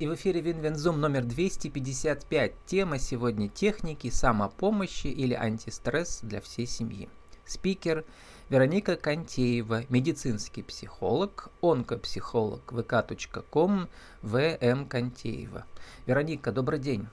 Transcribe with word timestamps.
И 0.00 0.06
в 0.06 0.14
эфире 0.14 0.40
Винвензум 0.40 0.98
номер 0.98 1.24
255. 1.24 2.52
Тема 2.64 2.98
сегодня 2.98 3.50
техники 3.50 4.08
самопомощи 4.08 5.08
или 5.08 5.34
антистресс 5.34 6.20
для 6.22 6.40
всей 6.40 6.66
семьи. 6.66 7.10
Спикер 7.44 8.06
Вероника 8.48 8.96
Контеева, 8.96 9.82
медицинский 9.90 10.62
психолог, 10.62 11.50
онкопсихолог 11.60 12.62
vk.com, 12.68 13.90
ВМ 14.22 14.86
Контеева. 14.86 15.66
Вероника, 16.06 16.50
добрый 16.50 16.78
день. 16.78 17.06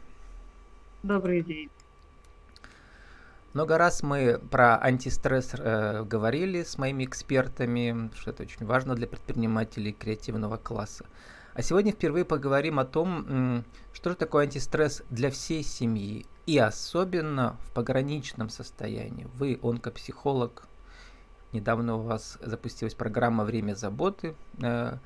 Добрый 1.04 1.44
день. 1.44 1.70
Много 3.52 3.78
раз 3.78 4.02
мы 4.02 4.40
про 4.50 4.78
антистресс 4.82 5.54
э, 5.56 6.06
говорили 6.06 6.64
с 6.64 6.78
моими 6.78 7.04
экспертами, 7.04 8.10
что 8.16 8.32
это 8.32 8.44
очень 8.44 8.66
важно 8.66 8.96
для 8.96 9.08
предпринимателей 9.08 9.92
креативного 9.92 10.56
класса. 10.56 11.04
А 11.58 11.64
сегодня 11.64 11.92
впервые 11.92 12.24
поговорим 12.24 12.78
о 12.78 12.86
том, 12.86 13.64
что 13.92 14.12
же 14.12 14.16
такое 14.16 14.44
антистресс 14.44 15.02
для 15.10 15.32
всей 15.32 15.64
семьи 15.64 16.28
и 16.46 16.60
особенно 16.60 17.58
в 17.66 17.72
пограничном 17.72 18.50
состоянии. 18.50 19.28
Вы 19.34 19.58
онкопсихолог, 19.64 20.68
недавно 21.54 21.96
у 21.96 22.02
вас 22.02 22.38
запустилась 22.42 22.94
программа 22.94 23.44
«Время 23.44 23.74
заботы», 23.74 24.36
э, 24.62 24.98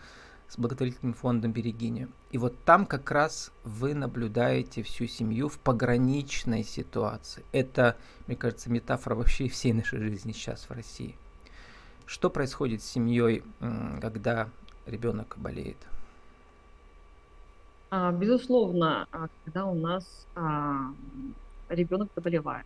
с 0.49 0.57
благотворительным 0.57 1.13
фондом 1.13 1.53
Берегиня. 1.53 2.09
И 2.31 2.37
вот 2.37 2.61
там 2.65 2.85
как 2.85 3.09
раз 3.11 3.53
вы 3.63 3.93
наблюдаете 3.93 4.83
всю 4.83 5.07
семью 5.07 5.47
в 5.47 5.57
пограничной 5.57 6.65
ситуации. 6.65 7.45
Это, 7.53 7.95
мне 8.27 8.35
кажется, 8.35 8.69
метафора 8.69 9.15
вообще 9.15 9.47
всей 9.47 9.71
нашей 9.71 9.99
жизни 9.99 10.33
сейчас 10.33 10.63
в 10.63 10.71
России. 10.71 11.15
Что 12.05 12.29
происходит 12.29 12.83
с 12.83 12.91
семьей, 12.91 13.41
когда 14.01 14.49
ребенок 14.85 15.35
болеет? 15.37 15.77
А, 17.93 18.13
безусловно, 18.13 19.05
а, 19.11 19.27
когда 19.43 19.65
у 19.65 19.75
нас 19.75 20.25
а, 20.33 20.93
ребенок 21.67 22.09
заболевает, 22.15 22.65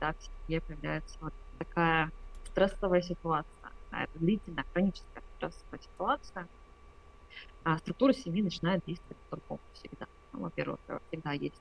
да, 0.00 0.14
в 0.14 0.46
семье 0.46 0.62
появляется 0.62 1.18
вот 1.20 1.34
такая 1.58 2.10
стрессовая 2.46 3.02
ситуация, 3.02 3.70
это 3.90 4.18
длительная 4.18 4.64
хроническая 4.72 5.22
стрессовая 5.36 5.80
ситуация– 5.80 6.48
структура 7.78 8.12
семьи 8.12 8.42
начинает 8.42 8.82
действовать 8.86 9.16
по-другому 9.30 9.60
всегда. 9.72 10.06
Ну, 10.32 10.40
во-первых, 10.40 10.78
э, 10.88 10.98
всегда 11.08 11.32
есть 11.32 11.54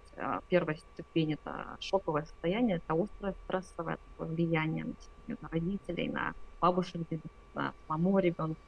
первая 0.49 0.77
ступень– 0.77 1.33
это 1.35 1.77
шоковое 1.79 2.23
состояние, 2.23 2.77
это 2.77 3.01
острое 3.01 3.33
стрессовое 3.45 3.97
такое 3.97 4.33
влияние 4.33 4.83
на 4.83 4.93
семью, 4.99 5.37
на 5.41 5.49
родителей, 5.49 6.09
на 6.09 6.33
бабушек, 6.59 7.01
на 7.53 7.73
самого 7.87 8.19
ребенка. 8.19 8.59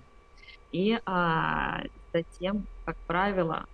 И 0.71 0.97
а, 1.05 1.83
затем, 2.13 2.67
как 2.85 2.95
правило, 3.07 3.65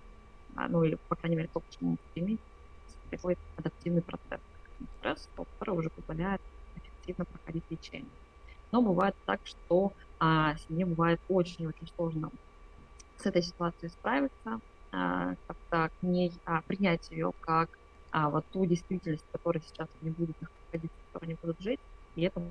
ну 0.55 0.83
или, 0.83 0.97
по 1.07 1.15
крайней 1.15 1.37
мере, 1.37 1.49
то, 1.53 1.59
к 1.59 1.69
чему 1.69 1.91
мы 1.91 1.97
стремимся, 2.09 2.43
происходит 3.09 3.39
адаптивный 3.57 4.01
процесс. 4.01 4.41
Стресс, 4.97 5.29
который 5.35 5.77
уже 5.77 5.89
позволяет 5.89 6.41
эффективно 6.75 7.25
проходить 7.25 7.63
лечение. 7.69 8.09
Но 8.71 8.81
бывает 8.81 9.15
так, 9.25 9.39
что 9.43 9.93
а, 10.19 10.55
семье 10.57 10.85
бывает 10.85 11.19
очень-очень 11.27 11.87
сложно 11.95 12.31
с 13.17 13.25
этой 13.25 13.43
ситуацией 13.43 13.91
справиться, 13.91 14.59
а, 14.91 15.35
как-то 15.47 15.89
к 15.99 16.03
ней 16.03 16.33
а, 16.45 16.61
принять 16.63 17.09
ее 17.11 17.31
как 17.41 17.69
а, 18.11 18.29
вот 18.29 18.45
ту 18.51 18.65
действительность, 18.65 19.25
в 19.27 19.31
которой 19.31 19.61
сейчас 19.61 19.87
они 20.01 20.11
будут 20.11 20.35
находиться, 20.39 20.97
в 20.97 21.11
которой 21.13 21.25
они 21.25 21.37
будут 21.41 21.59
жить, 21.59 21.79
и 22.15 22.23
это 22.23 22.41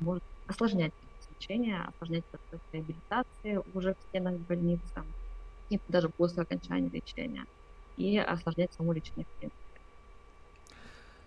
может 0.00 0.24
осложнять 0.46 0.92
лечение, 1.30 1.82
осложнять 1.82 2.24
процесс 2.26 2.60
реабилитации 2.72 3.60
уже 3.72 3.94
в 3.94 4.02
стенах 4.08 4.38
больницы, 4.40 5.04
и 5.70 5.80
даже 5.88 6.08
после 6.08 6.42
окончания 6.42 6.88
лечения, 6.88 7.46
и 7.96 8.18
осложнять 8.18 8.72
само 8.74 8.92
лечение 8.92 9.24
в 9.24 9.38
принципе. 9.38 9.60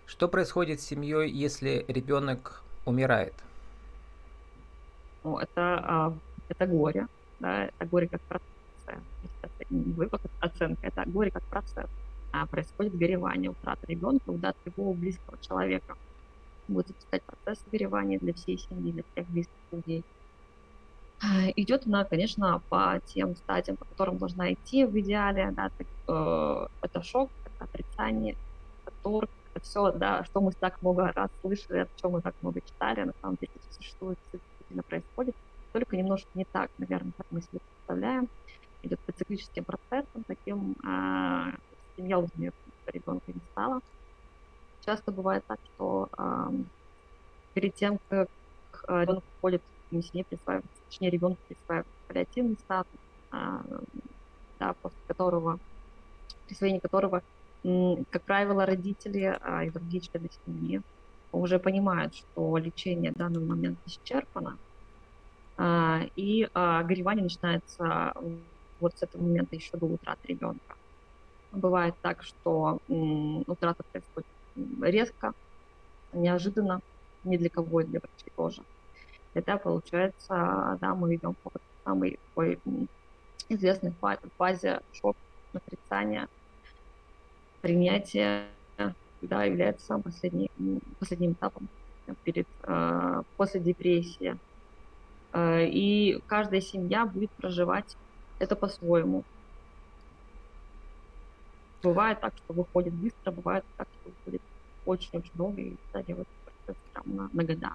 Что 0.06 0.28
происходит 0.28 0.80
с 0.80 0.86
семьей, 0.86 1.30
если 1.30 1.84
ребенок 1.88 2.62
умирает? 2.86 3.34
Ну, 5.24 5.38
это, 5.38 6.14
это 6.48 6.66
горе, 6.66 7.06
да, 7.40 7.64
это 7.64 7.86
горе 7.86 8.08
как 8.08 8.20
процесс 8.22 8.48
не 9.70 9.92
вывод, 9.92 10.20
оценка, 10.40 10.86
это 10.86 11.04
горе 11.06 11.30
как 11.30 11.42
процесс. 11.44 11.88
А 12.32 12.46
происходит 12.46 12.96
горевание, 12.96 13.50
утрата 13.50 13.86
ребенка, 13.86 14.30
удар 14.30 14.54
любого 14.64 14.94
близкого 14.94 15.38
человека. 15.40 15.96
Будет 16.68 16.88
запускать 16.88 17.22
процесс 17.22 17.64
горевания 17.70 18.18
для 18.18 18.34
всей 18.34 18.58
семьи, 18.58 18.92
для 18.92 19.02
всех 19.12 19.26
близких 19.28 19.54
людей. 19.72 20.04
А, 21.20 21.50
идет 21.56 21.86
она, 21.86 22.04
конечно, 22.04 22.62
по 22.68 23.00
тем 23.06 23.34
стадиям, 23.36 23.76
по 23.76 23.84
которым 23.84 24.18
должна 24.18 24.52
идти 24.52 24.84
в 24.84 24.98
идеале. 25.00 25.50
Да, 25.52 25.70
так, 25.76 25.86
э, 26.08 26.66
это 26.82 27.02
шок, 27.02 27.30
это 27.44 27.64
отрицание, 27.64 28.36
это 28.84 28.94
торг, 29.02 29.30
это 29.54 29.64
все, 29.64 29.90
да, 29.92 30.24
что 30.24 30.40
мы 30.40 30.52
так 30.52 30.80
много 30.82 31.12
раз 31.12 31.30
слышали, 31.40 31.78
о 31.78 31.88
чем 32.00 32.12
мы 32.12 32.22
так 32.22 32.34
много 32.42 32.60
читали, 32.60 33.02
на 33.02 33.14
самом 33.20 33.36
деле 33.36 33.52
это 33.54 33.74
существует, 33.74 34.18
действительно 34.32 34.82
происходит, 34.84 35.34
только 35.72 35.96
немножко 35.96 36.28
не 36.34 36.44
так, 36.44 36.70
наверное, 36.78 37.12
как 37.16 37.26
мы 37.30 37.40
себе 37.42 37.58
представляем 37.58 38.28
идет 38.82 39.00
по 39.00 39.12
циклическим 39.12 39.64
процессам, 39.64 40.24
таким 40.26 40.76
а, 40.84 41.52
семья 41.96 42.18
у 42.18 42.28
нее 42.36 42.52
ребенка 42.86 43.32
не 43.32 43.40
стала. 43.52 43.80
Часто 44.84 45.12
бывает 45.12 45.44
так, 45.46 45.58
что 45.74 46.08
а, 46.16 46.50
перед 47.54 47.74
тем, 47.74 47.98
как 48.08 48.28
а, 48.86 49.02
ребенок 49.02 49.24
входит 49.38 49.62
в 49.62 49.77
семье, 49.90 50.24
присваивается, 50.28 50.82
точнее, 50.88 51.10
ребенку 51.10 51.38
присваивается 51.48 51.92
паллиативный 52.06 52.56
статус, 52.58 53.00
а, 53.30 53.62
да, 54.60 54.74
после 54.82 54.98
которого, 55.06 55.58
присвоение 56.46 56.80
которого, 56.80 57.22
как 58.10 58.24
правило, 58.24 58.66
родители 58.66 59.36
а, 59.40 59.64
и 59.64 59.70
другие 59.70 60.00
члены 60.02 60.28
семьи 60.44 60.80
уже 61.32 61.58
понимают, 61.58 62.14
что 62.14 62.56
лечение 62.58 63.12
в 63.12 63.16
данный 63.16 63.44
момент 63.44 63.78
исчерпано, 63.86 64.58
а, 65.56 66.02
и 66.16 66.46
горевание 66.54 67.24
начинается 67.24 68.12
вот 68.80 68.92
с 68.96 69.02
этого 69.02 69.22
момента 69.22 69.56
еще 69.56 69.76
до 69.76 69.86
утраты 69.86 70.28
ребенка. 70.28 70.76
Бывает 71.50 71.94
так, 72.02 72.22
что 72.22 72.78
утрата 72.88 73.82
происходит 73.92 74.26
резко, 74.82 75.32
неожиданно, 76.12 76.80
ни 77.24 77.36
для 77.38 77.50
кого 77.50 77.80
и 77.82 77.86
для 77.86 78.00
врачей 78.00 78.32
тоже. 78.36 78.62
Тогда, 79.38 79.56
получается, 79.56 80.76
да, 80.80 80.96
мы 80.96 81.14
идем 81.14 81.36
по 81.44 81.52
самой 81.84 82.18
такой 82.34 82.58
известной 83.48 83.92
фазе 84.36 84.80
шок, 84.92 85.16
отрицания, 85.52 86.26
принятия, 87.60 88.48
да, 89.22 89.44
является 89.44 89.86
самым 89.86 90.02
последним, 90.02 90.48
последним 90.98 91.32
этапом 91.32 91.68
перед, 92.24 92.48
э, 92.64 93.22
после 93.36 93.60
депрессии. 93.60 94.36
Э, 95.32 95.64
и 95.64 96.20
каждая 96.26 96.60
семья 96.60 97.06
будет 97.06 97.30
проживать 97.30 97.96
это 98.40 98.56
по-своему. 98.56 99.22
Бывает 101.84 102.20
так, 102.20 102.34
что 102.38 102.54
выходит 102.54 102.92
быстро, 102.92 103.30
бывает 103.30 103.64
так, 103.76 103.86
что 104.00 104.10
выходит 104.10 104.42
очень-очень 104.84 105.30
долго 105.34 105.60
и 105.60 105.76
процесс 105.92 106.82
прям 106.92 107.16
на, 107.16 107.30
на 107.32 107.44
года. 107.44 107.74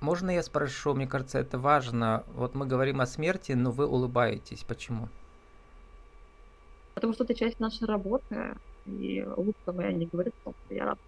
Можно 0.00 0.30
я 0.30 0.42
спрошу, 0.42 0.94
мне 0.94 1.06
кажется, 1.06 1.38
это 1.38 1.58
важно. 1.58 2.24
Вот 2.34 2.54
мы 2.54 2.66
говорим 2.66 3.00
о 3.00 3.06
смерти, 3.06 3.52
но 3.52 3.70
вы 3.70 3.86
улыбаетесь. 3.86 4.64
Почему? 4.64 5.08
Потому 6.94 7.12
что 7.12 7.24
это 7.24 7.34
часть 7.34 7.60
нашей 7.60 7.86
работы, 7.86 8.56
и 8.86 9.26
улыбка 9.36 9.72
моя 9.72 9.92
не 9.92 10.06
говорит 10.06 10.34
о 10.40 10.44
том, 10.44 10.54
что 10.64 10.74
я 10.74 10.84
рад 10.86 10.98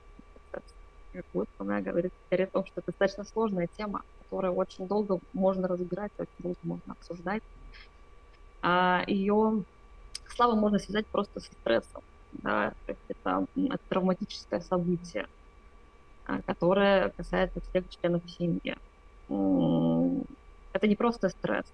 улыбка 1.32 1.64
моя 1.64 1.80
говорит 1.80 2.12
о 2.30 2.46
том, 2.46 2.64
что 2.66 2.80
это 2.80 2.86
достаточно 2.86 3.24
сложная 3.24 3.68
тема, 3.76 4.02
которую 4.22 4.54
очень 4.54 4.86
долго 4.86 5.18
можно 5.32 5.66
разбирать, 5.66 6.12
очень 6.18 6.30
долго 6.38 6.58
можно 6.62 6.92
обсуждать 6.92 7.42
а 8.62 9.04
ее 9.06 9.64
славу 10.28 10.56
можно 10.56 10.78
связать 10.78 11.06
просто 11.06 11.41
со 11.41 11.53
стрессом. 11.53 12.03
Да? 12.32 12.72
То 12.86 12.92
есть 12.92 13.00
это 13.09 13.47
травматическое 13.88 14.60
событие, 14.60 15.26
а, 16.30 16.41
которое 16.42 17.09
касается 17.10 17.60
всех 17.60 17.88
членов 17.88 18.22
семьи. 18.30 18.77
Это 20.72 20.86
не 20.86 20.94
просто 20.94 21.28
стресс, 21.28 21.65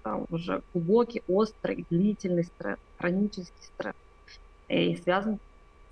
это 0.00 0.24
уже 0.30 0.62
глубокий, 0.72 1.22
острый, 1.26 1.84
длительный 1.90 2.44
стресс, 2.44 2.78
хронический 2.98 3.64
стресс. 3.74 3.96
И 4.68 4.94
связан 4.96 5.40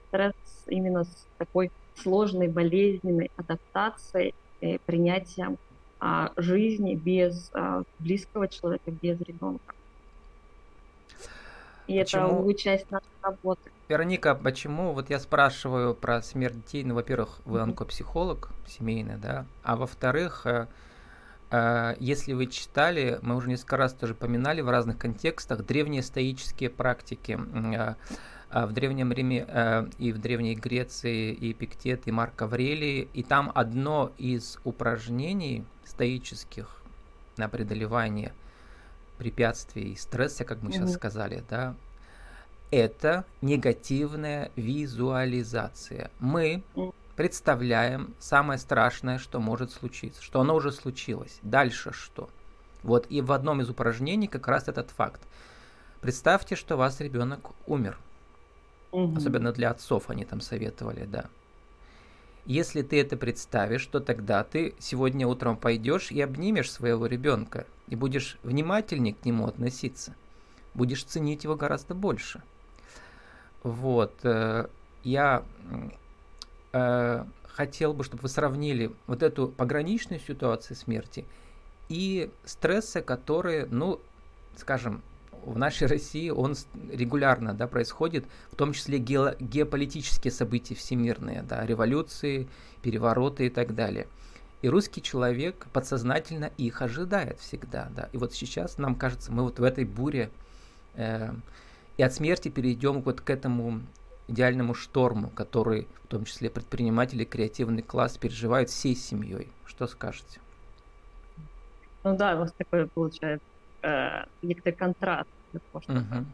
стресс 0.08 0.34
именно 0.69 1.02
с 1.02 1.26
такой 1.37 1.72
сложной, 1.96 2.46
болезненной 2.46 3.31
адаптацией, 3.37 4.34
и 4.60 4.78
принятием 4.87 5.56
а, 5.98 6.32
жизни 6.37 6.94
без 6.94 7.50
а, 7.54 7.82
близкого 7.98 8.46
человека, 8.46 8.90
без 8.90 9.19
ребенка. 9.20 9.75
И 11.90 11.98
почему... 11.98 12.48
это 12.48 12.60
часть 12.60 12.90
нашей 12.92 13.08
работы. 13.20 13.69
Вероника, 13.88 14.37
почему 14.37 14.92
вот 14.92 15.10
я 15.10 15.19
спрашиваю 15.19 15.92
про 15.92 16.22
смерть 16.22 16.54
детей? 16.54 16.84
Ну, 16.84 16.94
во-первых, 16.94 17.40
вы 17.44 17.60
онкопсихолог 17.60 18.50
семейный, 18.69 19.16
да, 19.16 19.44
а 19.64 19.75
во-вторых, 19.75 20.42
э, 20.46 20.69
э, 21.50 21.96
если 21.98 22.32
вы 22.32 22.46
читали, 22.46 23.19
мы 23.22 23.34
уже 23.34 23.48
несколько 23.48 23.76
раз 23.76 23.92
тоже 23.92 24.14
поминали 24.14 24.60
в 24.60 24.70
разных 24.70 24.98
контекстах 24.98 25.66
древние 25.66 26.04
стоические 26.04 26.70
практики. 26.70 27.37
Э, 27.75 27.94
в 28.52 28.72
Древнем 28.72 29.12
Риме 29.12 29.46
и 29.98 30.10
в 30.10 30.19
Древней 30.19 30.56
Греции 30.56 31.32
и 31.32 31.52
Пиктет, 31.52 32.08
и 32.08 32.10
Марк 32.10 32.42
Аврелий. 32.42 33.08
И 33.14 33.22
там 33.22 33.52
одно 33.54 34.10
из 34.19 34.58
упражнений 34.64 35.64
стоических 35.84 36.82
на 37.37 37.48
преодолевание 37.48 38.32
препятствий 39.20 39.93
и 39.93 39.96
стресса, 39.96 40.44
как 40.44 40.62
мы 40.62 40.70
mm-hmm. 40.70 40.72
сейчас 40.72 40.94
сказали, 40.94 41.44
да, 41.49 41.76
это 42.72 43.25
негативная 43.43 44.50
визуализация. 44.56 46.11
Мы 46.19 46.62
представляем 47.14 48.14
самое 48.19 48.58
страшное, 48.58 49.19
что 49.19 49.38
может 49.38 49.70
случиться, 49.70 50.22
что 50.22 50.40
оно 50.40 50.55
уже 50.55 50.72
случилось. 50.72 51.38
Дальше 51.43 51.93
что? 51.93 52.28
Вот 52.82 53.06
и 53.11 53.20
в 53.20 53.32
одном 53.32 53.61
из 53.61 53.69
упражнений 53.69 54.26
как 54.26 54.49
раз 54.49 54.69
этот 54.69 54.90
факт. 54.90 55.20
Представьте, 56.00 56.56
что 56.56 56.76
у 56.76 56.78
вас 56.78 57.00
ребенок 57.00 57.50
умер– 57.66 57.99
Угу. 58.93 59.16
Особенно 59.16 59.52
для 59.52 59.70
отцов 59.70 60.11
они 60.11 60.25
там 60.25 60.40
советовали, 60.40 61.05
да. 61.05 61.26
Если 62.46 62.82
ты 62.82 63.00
это 63.00 63.16
представишь, 63.16 63.87
то 63.87 64.00
тогда 64.00 64.44
ты 64.44 64.75
сегодня 64.78 65.26
утром 65.26 65.56
пойдешь 65.56 66.10
и 66.10 66.20
обнимешь 66.20 66.70
своего 66.70 67.06
ребенка 67.06 67.66
и 67.88 67.96
будешь 67.96 68.38
внимательнее 68.42 69.14
к 69.14 69.25
нему 69.25 69.46
относиться, 69.46 70.14
будешь 70.75 71.04
ценить 71.04 71.44
его 71.44 71.56
гораздо 71.56 71.94
больше. 71.94 72.42
Вот, 73.62 74.14
э, 74.22 74.69
я 75.04 75.44
э, 76.72 77.25
хотел 77.44 77.92
бы, 77.92 78.04
чтобы 78.04 78.22
вы 78.22 78.28
сравнили 78.28 78.90
вот 79.06 79.22
эту 79.22 79.48
пограничную 79.48 80.20
ситуацию 80.20 80.76
смерти 80.76 81.26
и 81.90 82.31
стрессы, 82.44 83.02
которые, 83.02 83.66
ну, 83.66 84.00
скажем, 84.56 85.02
в 85.44 85.58
нашей 85.58 85.87
России 85.87 86.31
он 86.31 86.54
регулярно 86.90 87.54
да, 87.54 87.66
происходит, 87.66 88.25
в 88.50 88.56
том 88.56 88.72
числе 88.72 88.98
ге- 88.98 89.37
геополитические 89.40 90.32
события 90.32 90.75
всемирные, 90.75 91.42
да, 91.42 91.64
революции, 91.64 92.48
перевороты 92.82 93.46
и 93.46 93.50
так 93.50 93.75
далее. 93.75 94.06
И 94.62 94.69
русский 94.69 95.02
человек 95.02 95.66
подсознательно 95.72 96.50
их 96.58 96.82
ожидает 96.82 97.38
всегда. 97.40 97.88
Да. 97.96 98.08
И 98.12 98.19
вот 98.19 98.34
сейчас 98.34 98.78
нам 98.78 98.94
кажется, 98.94 99.32
мы 99.32 99.42
вот 99.42 99.58
в 99.58 99.62
этой 99.62 99.84
буре 99.84 100.31
э, 100.94 101.32
и 101.96 102.02
от 102.02 102.12
смерти 102.12 102.48
перейдем 102.48 103.00
вот 103.00 103.20
к 103.22 103.31
этому 103.31 103.81
идеальному 104.28 104.75
шторму, 104.75 105.31
который 105.31 105.88
в 106.04 106.08
том 106.08 106.25
числе 106.25 106.50
предприниматели, 106.50 107.25
креативный 107.25 107.82
класс 107.82 108.19
переживают 108.19 108.69
всей 108.69 108.94
семьей. 108.94 109.48
Что 109.64 109.87
скажете? 109.87 110.40
Ну 112.04 112.16
да, 112.16 112.37
у 112.37 112.40
вас 112.40 112.52
такое 112.52 112.87
получается 112.87 113.44
э, 113.82 114.24
некоторый 114.42 114.74
контраст 114.74 115.28
для 115.52 115.60
того, 115.60 115.82
чтобы 115.82 116.00
uh-huh. 116.00 116.24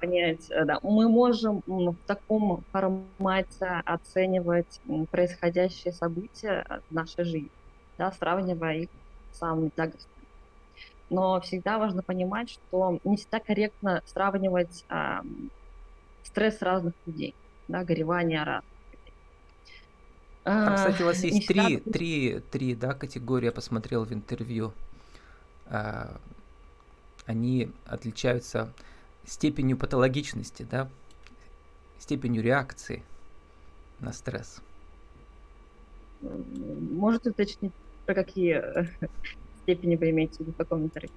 понять. 0.00 0.50
Э, 0.50 0.64
да, 0.64 0.78
мы 0.82 1.08
можем 1.08 1.62
в 1.66 1.96
таком 2.06 2.64
формате 2.72 3.82
оценивать 3.84 4.80
происходящие 5.10 5.92
события 5.92 6.80
в 6.90 6.94
нашей 6.94 7.24
жизни, 7.24 7.50
да, 7.98 8.12
сравнивая 8.12 8.76
их 8.76 8.88
с 9.32 9.38
самыми 9.38 9.70
тягостными. 9.70 10.14
Но 11.08 11.40
всегда 11.40 11.78
важно 11.78 12.02
понимать, 12.02 12.50
что 12.50 12.98
не 13.04 13.16
всегда 13.16 13.38
корректно 13.40 14.02
сравнивать 14.06 14.84
э, 14.88 15.20
стресс 16.24 16.60
разных 16.62 16.94
людей, 17.06 17.34
да, 17.68 17.84
горевание 17.84 18.42
разных 18.42 18.76
там, 20.46 20.76
кстати, 20.76 21.02
у 21.02 21.06
вас 21.06 21.24
есть 21.24 21.48
три, 21.48 21.78
три, 21.78 22.40
три 22.52 22.74
да, 22.76 22.94
категории, 22.94 23.46
я 23.46 23.52
посмотрел 23.52 24.04
в 24.04 24.12
интервью. 24.12 24.72
Они 27.26 27.70
отличаются 27.86 28.72
степенью 29.24 29.76
патологичности, 29.76 30.66
да, 30.70 30.88
степенью 31.98 32.42
реакции 32.42 33.02
на 34.00 34.12
стресс. 34.12 34.60
Можете 36.20 37.30
уточнить, 37.30 37.72
про 38.06 38.14
какие 38.14 38.54
э, 38.54 38.86
степени 39.62 39.96
вы 39.96 40.10
имеете 40.10 40.36
в 40.36 40.40
виду 40.40 40.52
в 40.52 40.56
каком 40.56 40.84
интервью? 40.84 41.10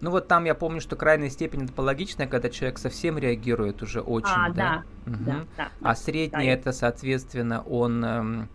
Ну 0.00 0.10
вот 0.10 0.26
там 0.26 0.44
я 0.44 0.56
помню, 0.56 0.80
что 0.80 0.96
крайняя 0.96 1.30
степень 1.30 1.68
патологичная, 1.68 2.26
когда 2.26 2.50
человек 2.50 2.78
совсем 2.78 3.18
реагирует 3.18 3.82
уже 3.82 4.00
очень, 4.00 4.34
а, 4.34 4.50
да? 4.50 4.84
Да, 5.06 5.12
угу. 5.12 5.24
да, 5.24 5.44
да. 5.56 5.70
А 5.80 5.94
средняя 5.94 6.56
да, 6.56 6.60
это, 6.60 6.72
соответственно, 6.72 7.62
он 7.62 8.04
э, 8.04 8.46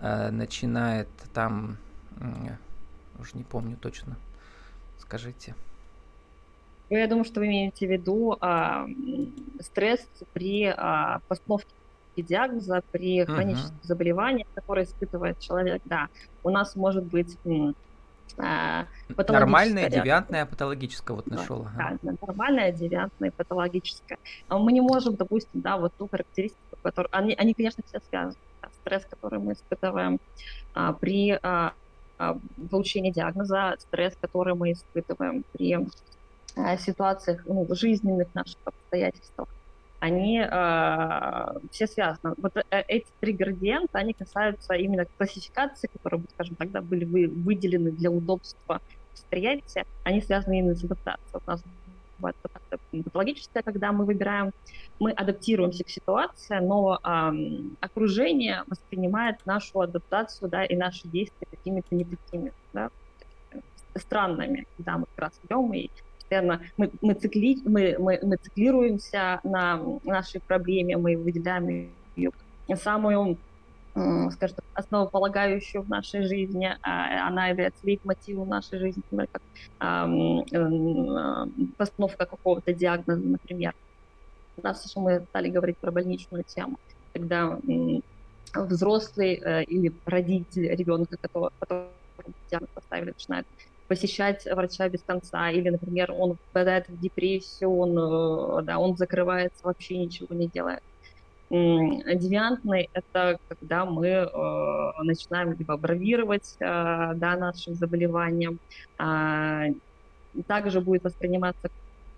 э, 0.00 0.30
начинает 0.30 1.08
там, 1.32 1.78
э, 2.20 2.56
уже 3.18 3.30
не 3.34 3.42
помню 3.42 3.76
точно, 3.76 4.16
скажите. 5.00 5.56
Ну, 6.90 6.96
я 6.96 7.06
думаю, 7.06 7.24
что 7.24 7.40
вы 7.40 7.46
имеете 7.46 7.86
в 7.86 7.90
виду 7.90 8.36
а, 8.40 8.86
стресс 9.60 10.06
при 10.32 10.64
а, 10.66 11.20
постановке 11.28 11.68
диагноза, 12.16 12.82
при 12.92 13.24
хронических 13.24 13.72
uh-huh. 13.72 13.86
заболеваниях, 13.86 14.46
которые 14.54 14.84
испытывает 14.84 15.40
человек. 15.40 15.82
Да, 15.84 16.08
у 16.42 16.50
нас 16.50 16.76
может 16.76 17.04
быть 17.04 17.36
а, 18.36 18.86
Нормальная, 19.28 19.88
девиантная, 19.88 20.46
патологическая, 20.46 21.16
вот 21.16 21.26
нашел. 21.26 21.66
Да, 21.76 21.96
да, 22.02 22.14
нормальная, 22.20 22.72
девиантная, 22.72 23.30
патологическая. 23.30 24.18
Мы 24.48 24.72
не 24.72 24.80
можем, 24.80 25.14
допустим, 25.14 25.60
да, 25.60 25.76
вот 25.76 25.92
ту 25.96 26.08
характеристику, 26.08 26.76
которую... 26.82 27.08
Они, 27.16 27.34
они 27.34 27.54
конечно, 27.54 27.82
все 27.86 28.00
связаны. 28.08 28.36
Да, 28.62 28.68
стресс, 28.80 29.04
который 29.08 29.38
мы 29.38 29.52
испытываем 29.52 30.18
а, 30.74 30.92
при 30.92 31.38
а, 31.42 31.74
а, 32.18 32.38
получении 32.70 33.10
диагноза, 33.10 33.76
стресс, 33.78 34.14
который 34.20 34.54
мы 34.54 34.72
испытываем 34.72 35.44
при 35.52 35.78
ситуациях, 36.78 37.42
ну, 37.46 37.66
жизненных 37.70 38.34
наших 38.34 38.58
обстоятельствах, 38.64 39.48
они 40.04 40.38
э, 40.38 41.58
все 41.70 41.86
связаны. 41.86 42.34
Вот 42.36 42.56
э, 42.56 42.62
эти 42.88 43.06
три 43.20 43.32
градиента, 43.32 43.98
они 43.98 44.12
касаются 44.12 44.74
именно 44.74 45.06
классификации, 45.16 45.88
которые, 45.88 46.22
скажем, 46.34 46.56
тогда 46.56 46.82
были 46.82 47.04
вы, 47.06 47.26
выделены 47.28 47.90
для 47.90 48.10
удобства 48.10 48.82
восприятия, 49.12 49.86
они 50.04 50.20
связаны 50.20 50.58
именно 50.58 50.74
с 50.74 50.84
адаптацией. 50.84 51.40
У 51.46 51.50
нас 51.50 51.62
бывает 52.18 52.36
патологическая, 52.90 53.62
когда 53.62 53.92
мы 53.92 54.04
выбираем, 54.04 54.52
мы 54.98 55.10
адаптируемся 55.10 55.84
к 55.84 55.88
ситуации, 55.88 56.58
но 56.58 57.00
э, 57.02 57.32
окружение 57.80 58.62
воспринимает 58.66 59.44
нашу 59.46 59.80
адаптацию 59.80 60.50
да, 60.50 60.64
и 60.64 60.76
наши 60.76 61.08
действия 61.08 61.46
какими-то 61.50 61.94
не 61.94 62.04
такими, 62.04 62.52
да, 62.74 62.90
странными, 63.96 64.66
когда 64.76 64.98
мы 64.98 65.06
как 65.14 65.18
раз 65.18 65.32
идем 65.44 65.72
и 65.72 65.90
постоянно 66.24 66.60
мы, 66.76 66.90
мы, 67.00 67.14
цикли, 67.14 67.58
мы, 67.64 67.96
мы, 67.98 68.18
мы 68.22 68.36
циклируемся 68.36 69.40
на 69.44 69.80
нашей 70.04 70.40
проблеме, 70.40 70.96
мы 70.96 71.16
выделяем 71.16 71.90
ее 72.16 72.30
самую 72.76 73.38
скажем 74.32 74.56
так, 74.56 74.64
основополагающую 74.74 75.80
в 75.82 75.88
нашей 75.88 76.22
жизни, 76.26 76.76
а, 76.82 77.28
она 77.28 77.46
является 77.46 77.86
лейтмотивом 77.86 78.48
нашей 78.48 78.80
жизни, 78.80 79.02
например, 79.10 79.28
как 79.30 79.42
постановка 81.76 82.26
какого-то 82.26 82.72
диагноза, 82.72 83.22
например. 83.22 83.72
Да, 84.56 84.74
что 84.74 85.00
мы 85.00 85.20
стали 85.28 85.48
говорить 85.48 85.76
про 85.78 85.92
больничную 85.92 86.42
тему, 86.42 86.78
когда 87.12 87.56
взрослый 88.54 89.34
э, 89.34 89.64
или 89.64 89.92
родитель 90.06 90.74
ребенка, 90.74 91.16
которого, 91.16 91.52
которого 91.58 91.88
диагноз 92.50 92.70
поставили, 92.74 93.10
начинает 93.10 93.46
посещать 93.88 94.46
врача 94.46 94.88
без 94.88 95.02
конца, 95.02 95.50
или, 95.50 95.68
например, 95.70 96.12
он 96.12 96.36
впадает 96.50 96.88
в 96.88 96.98
депрессию, 97.00 97.76
он, 97.76 97.98
э, 97.98 98.62
да, 98.62 98.78
он 98.78 98.96
закрывается, 98.96 99.58
вообще 99.62 99.98
ничего 99.98 100.34
не 100.34 100.48
делает. 100.48 100.82
Девиантный– 101.50 102.88
это 102.94 103.38
когда 103.48 103.84
мы 103.84 104.06
э, 104.06 105.02
начинаем 105.02 105.52
либо 105.52 105.76
бравировать 105.76 106.56
э, 106.58 107.12
да, 107.14 107.36
нашим 107.36 107.74
заболеванием, 107.74 108.58
э, 108.98 109.74
также 110.46 110.80
будет 110.80 111.04
восприниматься 111.04 111.70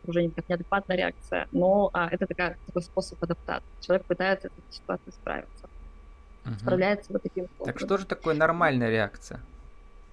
окружением 0.03 0.31
как 0.31 0.49
неадекватная 0.49 0.97
реакция, 0.97 1.49
но 1.53 1.91
э, 1.93 2.07
это 2.13 2.27
такая, 2.27 2.57
такой 2.67 2.83
способ 2.83 3.23
адаптации. 3.23 3.69
Человек 3.81 4.07
пытается 4.07 4.49
с 4.49 4.53
этой 4.53 4.73
ситуацией 4.73 5.13
справиться. 5.13 5.69
Угу. 6.47 6.55
Справляется 6.61 7.13
вот 7.13 7.23
таким 7.23 7.45
способом. 7.47 7.67
Так 7.67 7.81
что 7.81 7.99
же 7.99 8.07
такое 8.07 8.35
нормальная 8.35 8.91
реакция? 8.91 9.41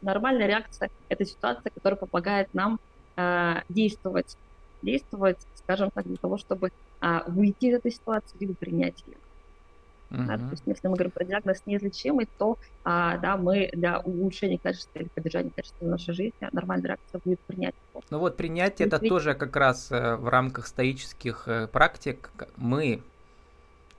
Нормальная 0.04 0.48
реакция– 0.48 0.90
это 1.10 1.26
ситуация, 1.26 1.72
которая 1.72 1.98
помогает 1.98 2.54
нам 2.54 2.80
э, 3.16 3.62
действовать, 3.70 4.38
действовать, 4.82 5.40
скажем 5.56 5.90
так, 5.92 6.06
для 6.06 6.18
того, 6.18 6.38
чтобы 6.38 6.72
э, 7.02 7.20
выйти 7.28 7.66
из 7.66 7.76
этой 7.76 7.92
ситуации, 7.92 8.38
либо 8.40 8.54
принять 8.54 9.04
ее. 9.08 9.18
Uh-huh. 10.14 10.28
Да, 10.28 10.38
то 10.38 10.50
есть, 10.52 10.64
если 10.68 10.88
мы 10.88 10.94
говорим 10.94 11.12
про 11.12 11.26
диагноз 11.26 11.64
неизлечимый, 11.66 12.30
то 12.38 12.60
а, 12.84 13.18
да, 13.18 13.36
мы 13.36 13.72
для 13.74 14.00
улучшения 14.00 14.60
качества 14.60 15.00
или 15.00 15.08
поддержания 15.08 15.50
качества 15.50 15.86
нашей 15.86 16.14
жизни 16.14 16.34
нормальная 16.52 16.90
реакция 16.90 17.20
будет 17.26 17.40
принять 17.40 17.74
его. 17.92 18.04
Ну 18.12 18.20
вот 18.20 18.38
принятие 18.38 18.88
это 18.88 19.00
тоже 19.00 19.34
как 19.34 19.56
раз 19.56 19.92
э, 19.92 20.16
в 20.18 20.28
рамках 20.28 20.68
стоических 20.68 21.48
э, 21.48 21.68
практик 21.68 22.30
мы 22.58 23.02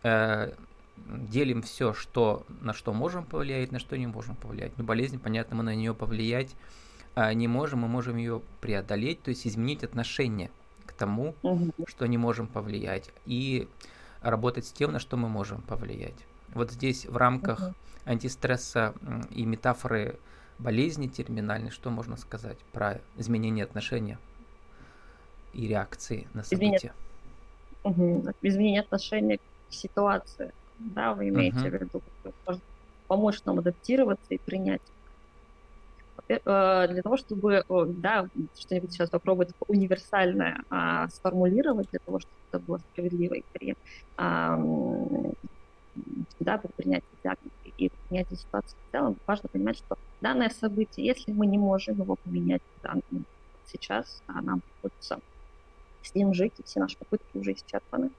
э, 0.04 0.52
делим 0.96 1.62
все, 1.62 1.92
что, 1.94 2.44
на 2.60 2.72
что 2.72 2.92
можем 2.92 3.24
повлиять, 3.24 3.72
на 3.72 3.78
что 3.78 3.96
не 3.96 4.06
можем 4.06 4.36
повлиять. 4.36 4.72
Ну, 4.76 4.84
болезнь, 4.84 5.18
понятно, 5.18 5.56
мы 5.56 5.62
на 5.62 5.74
нее 5.74 5.94
повлиять 5.94 6.54
а 7.14 7.32
не 7.32 7.46
можем, 7.48 7.80
мы 7.80 7.88
можем 7.88 8.16
ее 8.16 8.42
преодолеть, 8.60 9.22
то 9.22 9.28
есть 9.30 9.46
изменить 9.46 9.84
отношение 9.84 10.50
к 10.84 10.92
тому, 10.92 11.34
угу. 11.42 11.72
что 11.86 12.06
не 12.06 12.18
можем 12.18 12.46
повлиять, 12.46 13.10
и 13.24 13.68
работать 14.20 14.66
с 14.66 14.72
тем, 14.72 14.92
на 14.92 14.98
что 14.98 15.16
мы 15.16 15.28
можем 15.28 15.62
повлиять. 15.62 16.26
Вот 16.54 16.72
здесь 16.72 17.06
в 17.06 17.16
рамках 17.16 17.60
угу. 17.60 17.74
антистресса 18.04 18.94
и 19.30 19.44
метафоры 19.44 20.18
болезни 20.58 21.06
терминальной, 21.06 21.70
что 21.70 21.90
можно 21.90 22.16
сказать 22.16 22.58
про 22.72 23.00
изменение 23.16 23.64
отношения 23.64 24.18
и 25.52 25.68
реакции 25.68 26.26
на 26.32 26.42
события? 26.42 26.92
Изменение, 27.84 28.22
угу. 28.22 28.34
изменение 28.42 28.80
отношения 28.80 29.38
к 29.38 29.72
ситуации, 29.72 30.52
да, 30.78 31.14
вы 31.14 31.28
имеете 31.28 31.58
угу. 31.58 31.68
в 31.68 31.72
виду, 31.72 32.02
помочь 33.06 33.42
нам 33.44 33.58
адаптироваться 33.58 34.26
и 34.30 34.38
принять 34.38 34.82
э, 36.28 36.38
для 36.88 37.02
того, 37.02 37.16
чтобы 37.16 37.64
да, 37.68 38.28
что-нибудь 38.58 38.92
сейчас 38.92 39.10
попробовать 39.10 39.50
универсальное 39.68 40.64
а, 40.70 41.08
сформулировать, 41.08 41.90
для 41.90 42.00
того, 42.00 42.20
чтобы 42.20 42.34
это 42.50 42.58
было 42.60 42.78
справедливо 42.78 43.34
и 43.34 43.44
при, 43.52 43.76
а, 44.16 44.58
да, 46.40 46.58
при 46.58 46.68
принятии 46.72 47.04
диагноза 47.22 47.50
и 47.76 47.90
принятии 48.08 48.34
ситуации 48.36 48.76
в 48.88 48.92
целом, 48.92 49.16
важно 49.26 49.48
понимать, 49.48 49.76
что 49.76 49.98
данное 50.20 50.50
событие, 50.50 51.06
если 51.06 51.32
мы 51.32 51.46
не 51.46 51.58
можем 51.58 51.96
его 51.96 52.16
поменять 52.16 52.62
да, 52.82 52.94
сейчас, 53.66 54.22
а 54.26 54.40
нам 54.42 54.60
приходится 54.60 55.20
с 56.02 56.14
ним 56.14 56.34
жить, 56.34 56.52
и 56.58 56.62
все 56.62 56.80
наши 56.80 56.96
попытки 56.96 57.36
уже 57.36 57.52
исчерпаны. 57.52 58.10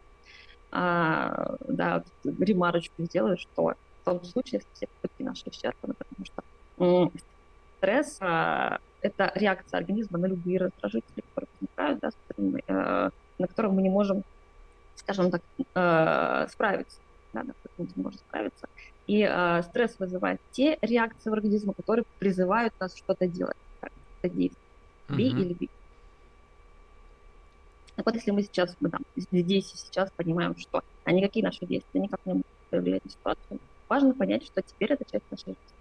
А, 0.77 1.55
да, 1.69 2.03
ремарочку 2.25 3.03
сделаю, 3.03 3.37
что 3.37 3.63
в 4.01 4.03
том 4.03 4.21
случае, 4.25 4.59
если 4.59 4.67
все 4.73 4.87
попытки 4.87 5.23
наши 5.23 5.49
исчерпаны, 5.49 5.93
потому 5.93 6.25
что 6.25 7.11
стресс 7.77 8.17
а, 8.19 8.79
это 9.01 9.31
реакция 9.35 9.77
организма 9.77 10.17
на 10.17 10.25
любые 10.25 10.57
раздражители, 10.57 11.21
которые 11.29 11.47
возникают, 11.61 11.99
да, 12.01 12.11
с 12.11 12.15
которыми, 12.27 12.63
э, 12.67 13.09
на 13.39 13.47
которые 13.47 13.71
мы 13.71 13.81
не 13.83 13.89
можем, 13.89 14.23
скажем 14.95 15.31
так, 15.31 15.41
э, 15.57 16.47
справиться, 16.51 16.97
да, 17.31 17.43
на 17.43 17.53
мы 17.77 17.87
не 17.95 18.03
можем 18.03 18.19
справиться. 18.19 18.67
И 19.07 19.21
э, 19.21 19.61
стресс 19.63 19.97
вызывает 19.97 20.41
те 20.51 20.77
реакции 20.81 21.29
в 21.29 21.33
организме, 21.33 21.73
которые 21.73 22.03
призывают 22.19 22.73
нас 22.81 22.97
что-то 22.97 23.27
делать, 23.27 23.57
что-то 23.77 24.29
действовать. 24.29 24.67
Бей 25.07 25.31
mm-hmm. 25.31 25.41
или 25.41 25.53
бей. 25.53 25.69
Так 27.95 28.05
вот, 28.05 28.15
если 28.15 28.31
мы 28.31 28.43
сейчас, 28.43 28.75
мы 28.79 28.89
там, 28.89 29.01
здесь 29.15 29.73
и 29.73 29.77
сейчас 29.77 30.11
понимаем, 30.15 30.55
что 30.57 30.81
а 31.03 31.11
никакие 31.11 31.43
наши 31.45 31.65
действия 31.65 32.01
никак 32.01 32.19
не 32.25 32.33
могут 32.33 32.47
повлиять 32.69 33.05
на 33.05 33.11
ситуацию, 33.11 33.59
важно 33.87 34.13
понять, 34.13 34.45
что 34.45 34.61
теперь 34.61 34.93
это 34.93 35.05
часть 35.09 35.29
нашей 35.31 35.45
жизни. 35.45 35.75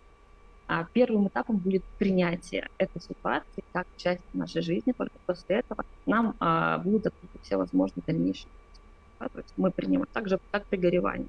А 0.67 0.85
первым 0.93 1.29
этапом 1.29 1.59
будет 1.59 1.83
принятие 1.99 2.69
этой 2.79 3.03
ситуации 3.03 3.65
как 3.73 3.87
часть 3.97 4.23
нашей 4.33 4.63
жизни, 4.63 4.93
только 4.93 5.15
после 5.27 5.57
этого 5.57 5.85
нам 6.07 6.35
а, 6.41 6.79
будут 6.79 7.07
открыты 7.07 7.39
все 7.43 7.57
возможные 7.57 8.03
дальнейшие. 8.07 8.49
Да, 9.21 9.29
то 9.29 9.39
есть 9.39 9.53
мы 9.57 9.71
принимаем 9.71 10.09
так 10.13 10.29
же, 10.29 10.39
как 10.51 10.65
пригоревание 10.67 11.29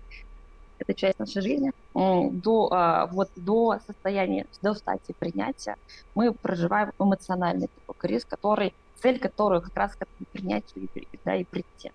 это 0.80 0.94
часть 0.94 1.20
нашей 1.20 1.42
жизни, 1.42 1.72
до, 1.94 2.70
а, 2.72 3.08
вот, 3.08 3.30
до 3.36 3.80
состояния, 3.86 4.46
до 4.62 4.74
стадии 4.74 5.16
принятия 5.18 5.76
мы 6.14 6.34
проживаем 6.34 6.92
эмоциональный 7.00 7.68
такой 7.68 7.96
кризис, 7.98 8.26
который, 8.26 8.74
цель 9.02 9.20
которого 9.20 9.62
как 9.62 9.76
раз 9.76 9.96
к 9.96 10.06
принятию 10.32 10.88
да, 11.24 11.36
и 11.36 11.44
прийти. 11.44 11.92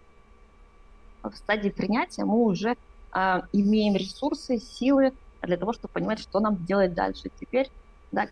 В 1.23 1.35
стадии 1.35 1.71
принятия 1.71 2.25
мы 2.25 2.37
уже 2.45 2.77
а, 3.13 3.47
имеем 3.53 3.97
ресурсы, 3.97 4.59
силы 4.59 5.13
для 5.43 5.57
того, 5.57 5.73
чтобы 5.73 5.93
понимать, 5.93 6.21
что 6.21 6.41
нам 6.41 6.65
делать 6.65 6.95
дальше 6.95 7.31
теперь, 7.41 7.71
да, 8.13 8.29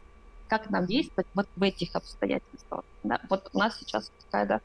как 0.49 0.71
нам 0.71 0.87
действовать 0.87 1.27
вот 1.35 1.47
в 1.57 1.63
этих 1.63 1.95
обстоятельствах. 1.95 2.85
Да. 3.03 3.21
Вот 3.29 3.51
у 3.53 3.59
нас 3.59 3.79
сейчас 3.79 4.11
такая, 4.25 4.47
да, 4.47 4.61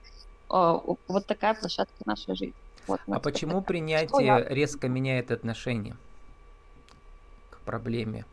вот 1.07 1.25
такая 1.25 1.53
площадка 1.53 1.93
нашей 2.05 2.35
жизни. 2.35 2.53
Вот, 2.87 2.99
а 3.07 3.19
почему 3.19 3.61
принятие 3.61 4.25
я... 4.25 4.39
резко 4.41 4.89
меняет 4.89 5.31
отношение 5.31 5.95
к 7.49 7.59
проблеме, 7.61 8.25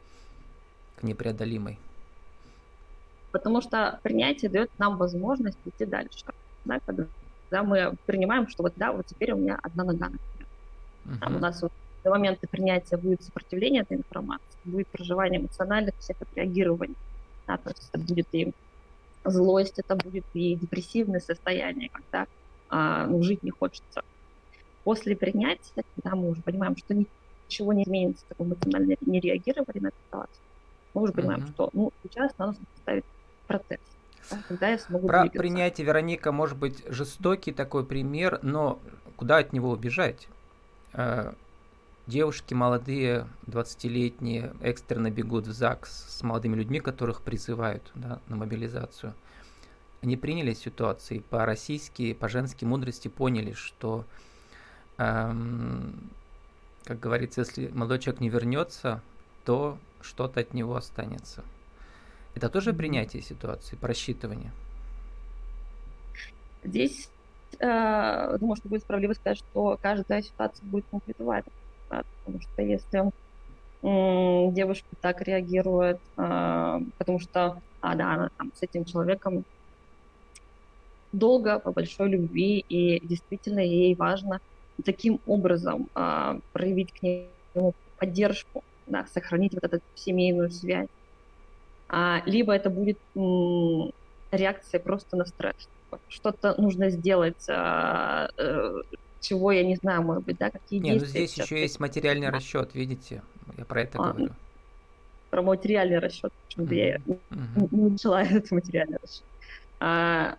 к 0.97 1.05
непреодолимой? 1.05 1.79
Потому 3.33 3.61
что 3.61 4.01
принятие 4.03 4.51
дает 4.51 4.71
нам 4.79 4.97
возможность 4.97 5.59
идти 5.65 5.85
дальше. 5.87 6.25
Да, 6.65 6.81
когда 6.85 7.63
мы 7.63 7.95
принимаем, 8.07 8.49
что 8.49 8.63
вот 8.63 8.75
да, 8.77 8.93
вот 8.93 9.07
теперь 9.07 9.33
у 9.33 9.37
меня 9.37 9.59
одна 9.63 9.85
нога, 9.85 10.09
например. 10.09 10.47
Uh-huh. 11.07 11.19
Там 11.19 11.37
у 11.37 11.39
нас 11.39 11.63
вот 11.63 11.73
до 12.05 12.11
момента 12.11 12.47
принятия 12.47 12.97
будет 12.97 13.23
сопротивление 13.23 13.83
этой 13.83 13.99
информации, 13.99 14.59
будет 14.65 14.89
проживание 14.89 15.41
эмоциональных 15.41 15.95
всех 15.99 16.21
отреагирований. 16.21 16.97
Да, 17.47 17.57
то 17.57 17.71
есть 17.71 17.89
это 17.93 18.03
будет 18.03 18.29
и 18.33 18.53
злость, 19.25 19.79
это 19.79 19.97
будет 19.97 20.25
и 20.35 20.55
депрессивное 20.55 21.21
состояние, 21.21 21.91
когда 21.91 22.27
а, 22.69 23.07
ну, 23.07 23.23
жить 23.23 23.43
не 23.43 23.51
хочется. 23.51 24.03
После 24.85 25.17
принятия, 25.17 25.85
когда 25.95 26.17
мы 26.17 26.31
уже 26.31 26.43
понимаем, 26.43 26.77
что 26.77 26.95
ничего 26.95 27.73
не 27.73 27.83
изменится, 27.83 28.25
как 28.29 28.41
эмоционально 28.41 28.97
не 29.01 29.21
реагировали 29.21 29.79
на 29.79 29.89
эту 29.89 29.97
ситуацию, 30.07 30.43
мы 30.95 31.03
уже 31.03 31.13
понимаем, 31.13 31.43
mm-hmm. 31.43 31.53
что 31.55 31.71
ну, 31.73 31.93
сейчас 32.03 32.37
надо 32.39 32.57
поставить 32.75 33.05
процесс. 33.50 33.80
когда 34.49 34.69
я 34.69 34.78
смогу 34.78 35.09
Про 35.09 35.23
двигаться. 35.23 35.38
принятие, 35.40 35.87
Вероника, 35.87 36.30
может 36.33 36.57
быть 36.57 36.85
жестокий 36.88 37.52
такой 37.52 37.85
пример, 37.85 38.38
но 38.42 38.78
куда 39.16 39.38
от 39.38 39.52
него 39.52 39.71
убежать? 39.71 40.28
Э, 40.92 41.33
девушки 42.07 42.54
молодые, 42.54 43.26
20-летние, 43.47 44.52
экстренно 44.61 45.11
бегут 45.11 45.47
в 45.47 45.52
ЗАГС 45.52 46.19
с 46.19 46.23
молодыми 46.23 46.57
людьми, 46.57 46.80
которых 46.80 47.23
призывают 47.23 47.90
да, 47.95 48.21
на 48.28 48.37
мобилизацию. 48.37 49.14
Они 50.02 50.16
приняли 50.16 50.54
ситуацию 50.54 51.23
по-российски, 51.23 52.14
по 52.14 52.28
женской 52.28 52.66
мудрости 52.66 53.09
поняли, 53.09 53.52
что 53.52 54.07
эм, 54.97 56.11
как 56.85 57.00
говорится, 57.00 57.40
если 57.42 57.69
молодой 57.69 57.99
человек 57.99 58.21
не 58.21 58.28
вернется, 58.28 59.02
то 59.45 59.76
что-то 60.00 60.40
от 60.40 60.54
него 60.54 60.76
останется. 60.76 61.45
Это 62.35 62.49
тоже 62.49 62.73
принятие 62.73 63.23
ситуации, 63.23 63.77
просчитывание. 63.77 64.53
Здесь, 66.63 67.09
э, 67.59 68.37
думаю, 68.39 68.57
что 68.57 68.69
будет 68.69 68.83
справедливо 68.83 69.15
сказать, 69.15 69.39
что 69.39 69.79
каждая 69.81 70.23
ситуация 70.23 70.65
будет 70.67 70.85
конфликтовать. 70.91 71.45
Да, 71.91 72.05
потому 72.19 72.41
что 72.41 72.63
если 72.63 73.11
э, 73.83 74.53
девушка 74.53 74.89
так 75.01 75.23
реагирует, 75.23 75.99
э, 76.17 76.81
потому 76.99 77.19
что, 77.19 77.61
а, 77.81 77.95
да, 77.97 78.15
она 78.15 78.31
там 78.37 78.53
с 78.55 78.63
этим 78.63 78.85
человеком 78.85 79.45
долго, 81.13 81.59
по 81.59 81.73
большой 81.73 82.11
любви, 82.11 82.65
и 82.69 83.05
действительно 83.07 83.61
ей 83.61 83.95
важно 83.95 84.41
таким 84.85 85.21
образом 85.27 85.89
а, 85.95 86.39
проявить 86.53 86.93
к 86.93 87.03
нему 87.03 87.75
поддержку, 87.99 88.63
да, 88.87 89.07
сохранить 89.07 89.55
вот 89.55 89.65
эту 89.65 89.81
семейную 89.95 90.51
связь. 90.51 90.89
А, 91.90 92.23
либо 92.25 92.52
это 92.52 92.70
будет 92.70 92.99
реакция 94.30 94.80
просто 94.80 95.16
на 95.16 95.25
стресс. 95.26 95.68
Что-то 96.09 96.61
нужно 96.61 96.90
сделать, 96.90 97.44
а, 97.49 98.30
а, 98.37 98.82
чего 99.20 99.50
я 99.50 99.64
не 99.64 99.75
знаю, 99.76 100.02
может 100.02 100.25
быть, 100.25 100.38
да, 100.38 100.50
какие 100.50 100.78
не, 100.78 100.92
ну 100.92 100.99
действия. 101.00 101.20
Ну 101.20 101.26
здесь 101.26 101.44
еще 101.44 101.61
есть 101.61 101.80
материальный 101.80 102.28
да. 102.28 102.32
расчет, 102.32 102.75
видите, 102.75 103.23
я 103.59 103.64
про 103.64 103.82
это 103.82 103.99
а, 103.99 104.12
говорю. 104.12 104.32
Про 105.30 105.42
материальный 105.42 105.99
расчет, 105.99 106.32
почему-то 106.47 106.75
mm-hmm. 106.75 106.78
я 106.78 106.97
mm-hmm. 106.97 107.68
не 107.73 107.90
начала 107.90 108.23
этот 108.23 108.50
материальный 108.52 108.99
расчет. 109.02 109.25
А, 109.80 110.37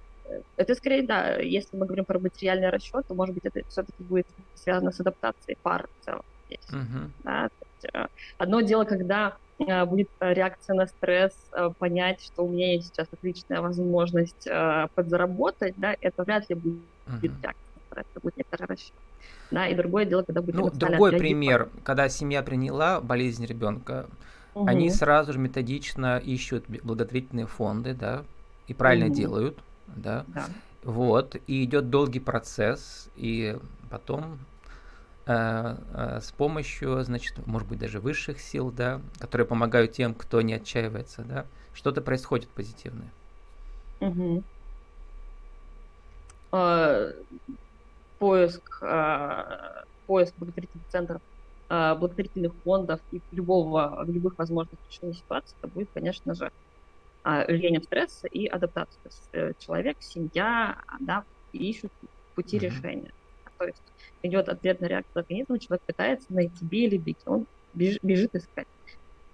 это 0.56 0.74
скорее, 0.76 1.04
да, 1.04 1.36
если 1.36 1.76
мы 1.76 1.86
говорим 1.86 2.06
про 2.06 2.18
материальный 2.18 2.70
расчет, 2.70 3.06
то, 3.06 3.14
может 3.14 3.36
быть, 3.36 3.44
это 3.44 3.68
все-таки 3.68 4.02
будет 4.04 4.28
связано 4.56 4.92
с 4.92 5.00
адаптацией 5.02 5.58
пар 5.62 5.90
в 6.00 6.06
целом. 6.06 6.24
Здесь, 6.48 6.60
uh-huh. 6.72 7.10
да? 7.24 7.50
есть, 7.82 7.94
э, 7.94 8.08
одно 8.38 8.62
дело, 8.62 8.86
когда 8.86 9.30
э, 9.30 9.51
будет 9.86 10.10
реакция 10.20 10.76
на 10.76 10.88
стресс, 10.88 11.34
э, 11.52 11.70
понять, 11.78 12.24
что 12.24 12.46
у 12.46 12.50
меня 12.50 12.74
есть 12.74 12.88
сейчас 12.88 13.08
отличная 13.12 13.62
возможность 13.62 14.48
подзаработать, 14.96 15.76
да, 15.78 15.96
это 16.02 16.24
вряд 16.24 16.50
ли 16.50 16.56
будет 16.56 16.82
uh-huh. 17.08 17.22
реакция 17.22 17.72
на 17.76 17.82
стресс, 17.90 18.06
это 18.12 18.20
будет 18.22 18.38
некоторый 18.38 18.66
расчет. 18.66 18.94
Да, 19.52 19.68
и 19.68 19.76
другое 19.76 20.06
дело, 20.06 20.24
когда 20.24 20.42
будет... 20.42 20.56
Ну, 20.56 20.70
другой 20.72 21.12
пример, 21.12 21.70
когда 21.84 22.08
семья 22.08 22.42
приняла 22.42 23.02
болезнь 23.02 23.46
ребенка, 23.46 24.08
угу. 24.54 24.68
они 24.68 24.90
сразу 24.90 25.34
же 25.34 25.40
методично 25.40 26.18
ищут 26.18 26.66
благотворительные 26.68 27.48
фонды, 27.48 27.94
да, 27.94 28.24
и 28.68 28.74
правильно 28.74 29.08
угу. 29.08 29.16
делают, 29.16 29.60
да? 29.88 30.26
да. 30.28 30.46
Вот, 30.84 31.36
и 31.48 31.64
идет 31.64 31.90
долгий 31.90 32.22
процесс, 32.22 33.10
и 33.16 33.58
потом 33.90 34.24
э, 34.24 34.28
э, 34.28 34.51
с 35.26 36.34
помощью, 36.36 37.04
значит, 37.04 37.46
может 37.46 37.68
быть, 37.68 37.80
даже 37.80 38.00
высших 38.00 38.40
сил, 38.40 38.72
да, 38.72 39.02
которые 39.20 39.46
помогают 39.46 39.92
тем, 39.92 40.16
кто 40.16 40.42
не 40.42 40.56
отчаивается, 40.56 41.24
да, 41.24 41.46
что-то 41.74 42.02
происходит 42.02 42.50
позитивное. 42.50 43.12
Угу. 44.00 44.44
Э, 46.54 47.14
поиск, 48.20 48.80
э, 48.82 49.84
поиск 50.06 50.34
благотворительных 50.38 50.88
центров, 50.90 51.22
э, 51.70 51.96
благотворительных 51.96 52.54
фондов 52.64 53.00
и 53.12 53.22
любого, 53.32 54.04
любых 54.06 54.38
возможных 54.38 54.80
решений 54.90 55.14
ситуации, 55.14 55.56
это 55.60 55.68
будет, 55.68 55.90
конечно 55.94 56.34
же, 56.34 56.52
влияние 57.24 57.82
стресса 57.82 58.28
и 58.28 58.48
адаптацию. 58.48 59.00
То 59.04 59.10
есть 59.10 59.30
э, 59.34 59.54
человек, 59.60 59.98
семья, 60.00 60.80
да, 61.00 61.24
ищут 61.54 61.92
пути 62.34 62.58
mm-hmm. 62.58 62.60
решения. 62.60 63.14
То 63.62 63.68
есть 63.68 63.82
идет 64.24 64.50
ответная 64.50 64.90
реакция 64.90 65.22
организма, 65.22 65.60
человек 65.60 65.84
пытается 65.86 66.26
найти 66.34 66.66
B 66.66 66.78
или 66.78 66.98
бить, 66.98 67.18
он 67.26 67.46
беж, 67.74 68.00
бежит 68.02 68.36
искать. 68.36 68.68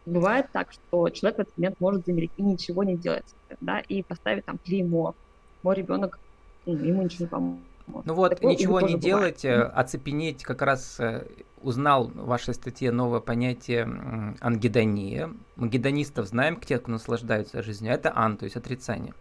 Бывает 0.05 0.47
так, 0.51 0.71
что 0.71 1.09
человек 1.09 1.37
в 1.37 1.41
этот 1.41 1.57
момент 1.57 1.79
может 1.79 2.05
замереть 2.05 2.31
и 2.37 2.41
ничего 2.41 2.83
не 2.83 2.97
делать, 2.97 3.25
да, 3.61 3.79
и 3.79 4.03
поставить 4.03 4.45
там 4.45 4.57
клеймо. 4.57 5.15
Мой 5.63 5.75
ребенок, 5.75 6.19
ну, 6.65 6.73
ему 6.73 7.03
ничего 7.03 7.25
не 7.25 7.29
поможет. 7.29 7.63
Ну 7.87 8.13
вот, 8.13 8.35
Такое 8.35 8.53
ничего 8.53 8.81
не 8.81 8.97
делать, 8.97 9.43
бывает. 9.43 9.71
оцепенеть, 9.73 10.43
как 10.43 10.61
раз 10.61 10.99
э, 10.99 11.25
узнал 11.61 12.07
в 12.07 12.25
вашей 12.25 12.53
статье 12.53 12.91
новое 12.91 13.21
понятие 13.21 13.83
ангидония. 14.41 15.31
Мы 15.55 15.69
гедонистов 15.69 16.27
знаем, 16.27 16.59
те, 16.59 16.79
кто 16.79 16.91
наслаждаются 16.91 17.63
жизнью, 17.63 17.93
это 17.93 18.11
ан, 18.13 18.35
то 18.35 18.43
есть 18.43 18.57
отрицание. 18.57 19.13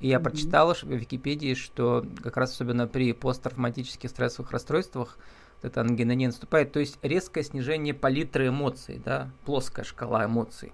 И 0.00 0.08
я 0.08 0.16
mm-hmm. 0.16 0.22
прочитал 0.22 0.74
в 0.74 0.82
Википедии, 0.84 1.54
что 1.54 2.04
как 2.22 2.36
раз 2.36 2.52
особенно 2.52 2.86
при 2.86 3.12
посттравматических 3.12 4.08
стрессовых 4.08 4.50
расстройствах 4.50 5.18
это 5.62 5.82
ангидония 5.82 6.28
наступает, 6.28 6.72
то 6.72 6.80
есть 6.80 6.98
резкое 7.02 7.42
снижение 7.42 7.92
палитры 7.92 8.48
эмоций, 8.48 9.00
да, 9.04 9.30
плоская 9.44 9.84
шкала 9.84 10.24
эмоций. 10.24 10.72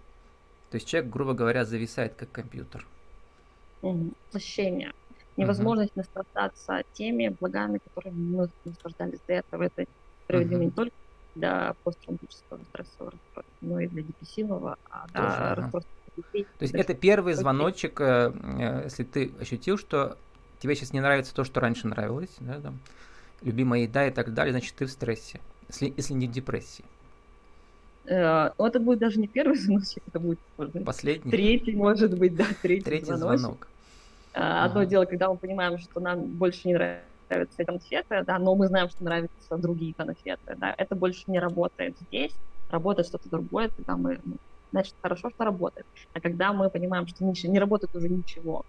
То 0.70 0.76
есть 0.76 0.86
человек, 0.86 1.10
грубо 1.10 1.32
говоря, 1.34 1.64
зависает 1.64 2.14
как 2.14 2.30
компьютер. 2.30 2.86
Угу. 3.82 4.12
Невозможность 5.36 5.92
угу. 5.96 6.00
наслаждаться 6.00 6.82
теми 6.92 7.34
благами, 7.40 7.78
которыми 7.78 8.36
мы 8.36 8.48
наслаждались 8.64 9.20
до 9.26 9.34
этого. 9.34 9.64
Это 9.64 9.86
приводимо 10.26 10.56
угу. 10.56 10.64
не 10.64 10.70
только 10.70 10.96
для 11.34 11.74
посттравматического 11.84 12.60
стрессового 12.70 13.10
расстройства, 13.10 13.44
но 13.60 13.80
и 13.80 13.86
для 13.88 14.02
депрессивного, 14.02 14.78
а 14.90 15.06
да, 15.12 15.54
расстройства 15.54 15.92
детей. 16.05 16.05
То 16.32 16.62
есть 16.62 16.74
это 16.74 16.94
первый 16.94 17.34
звоночек, 17.34 18.00
э, 18.00 18.32
э, 18.32 18.80
если 18.84 19.04
ты 19.04 19.32
ощутил, 19.40 19.78
что 19.78 20.16
тебе 20.60 20.74
сейчас 20.74 20.92
не 20.92 21.00
нравится 21.00 21.34
то, 21.34 21.44
что 21.44 21.60
раньше 21.60 21.86
нравилось, 21.86 22.34
да, 22.40 22.60
там, 22.60 22.78
любимая 23.42 23.82
еда 23.82 24.06
и 24.06 24.10
так 24.10 24.34
далее, 24.34 24.52
значит, 24.52 24.74
ты 24.74 24.86
в 24.86 24.90
стрессе, 24.90 25.40
если, 25.68 25.92
если 25.96 26.14
не 26.14 26.26
в 26.26 26.32
депрессии. 26.32 26.84
Э, 28.06 28.50
это 28.58 28.80
будет 28.80 28.98
даже 28.98 29.20
не 29.20 29.28
первый 29.28 29.56
звоночек, 29.58 30.02
это 30.06 30.20
будет 30.20 30.38
может, 30.56 30.84
последний. 30.84 31.30
Третий, 31.30 31.74
может 31.74 32.16
быть, 32.16 32.36
да, 32.36 32.46
третий, 32.62 32.84
третий 32.84 33.06
звоночек. 33.06 33.40
звонок. 33.40 33.68
Одно 34.32 34.80
ага. 34.80 34.86
дело, 34.86 35.04
когда 35.06 35.30
мы 35.30 35.38
понимаем, 35.38 35.78
что 35.78 35.98
нам 35.98 36.20
больше 36.20 36.68
не 36.68 36.74
нравятся 36.74 37.64
конфеты, 37.64 38.22
да, 38.26 38.38
но 38.38 38.54
мы 38.54 38.68
знаем, 38.68 38.90
что 38.90 39.02
нравятся 39.02 39.56
другие 39.56 39.94
конфеты, 39.94 40.56
да, 40.58 40.74
это 40.76 40.94
больше 40.94 41.24
не 41.26 41.38
работает 41.38 41.96
здесь, 42.08 42.32
работает 42.70 43.08
что-то 43.08 43.30
другое, 43.30 43.70
когда 43.74 43.96
мы, 43.96 44.20
значит, 44.72 44.94
хорошо, 45.02 45.30
что 45.30 45.44
работает. 45.44 45.86
А 46.12 46.20
когда 46.20 46.52
мы 46.52 46.70
понимаем, 46.70 47.06
что 47.06 47.24
ничего, 47.24 47.52
не 47.52 47.58
работает 47.58 47.94
уже 47.94 48.08
ничего, 48.08 48.62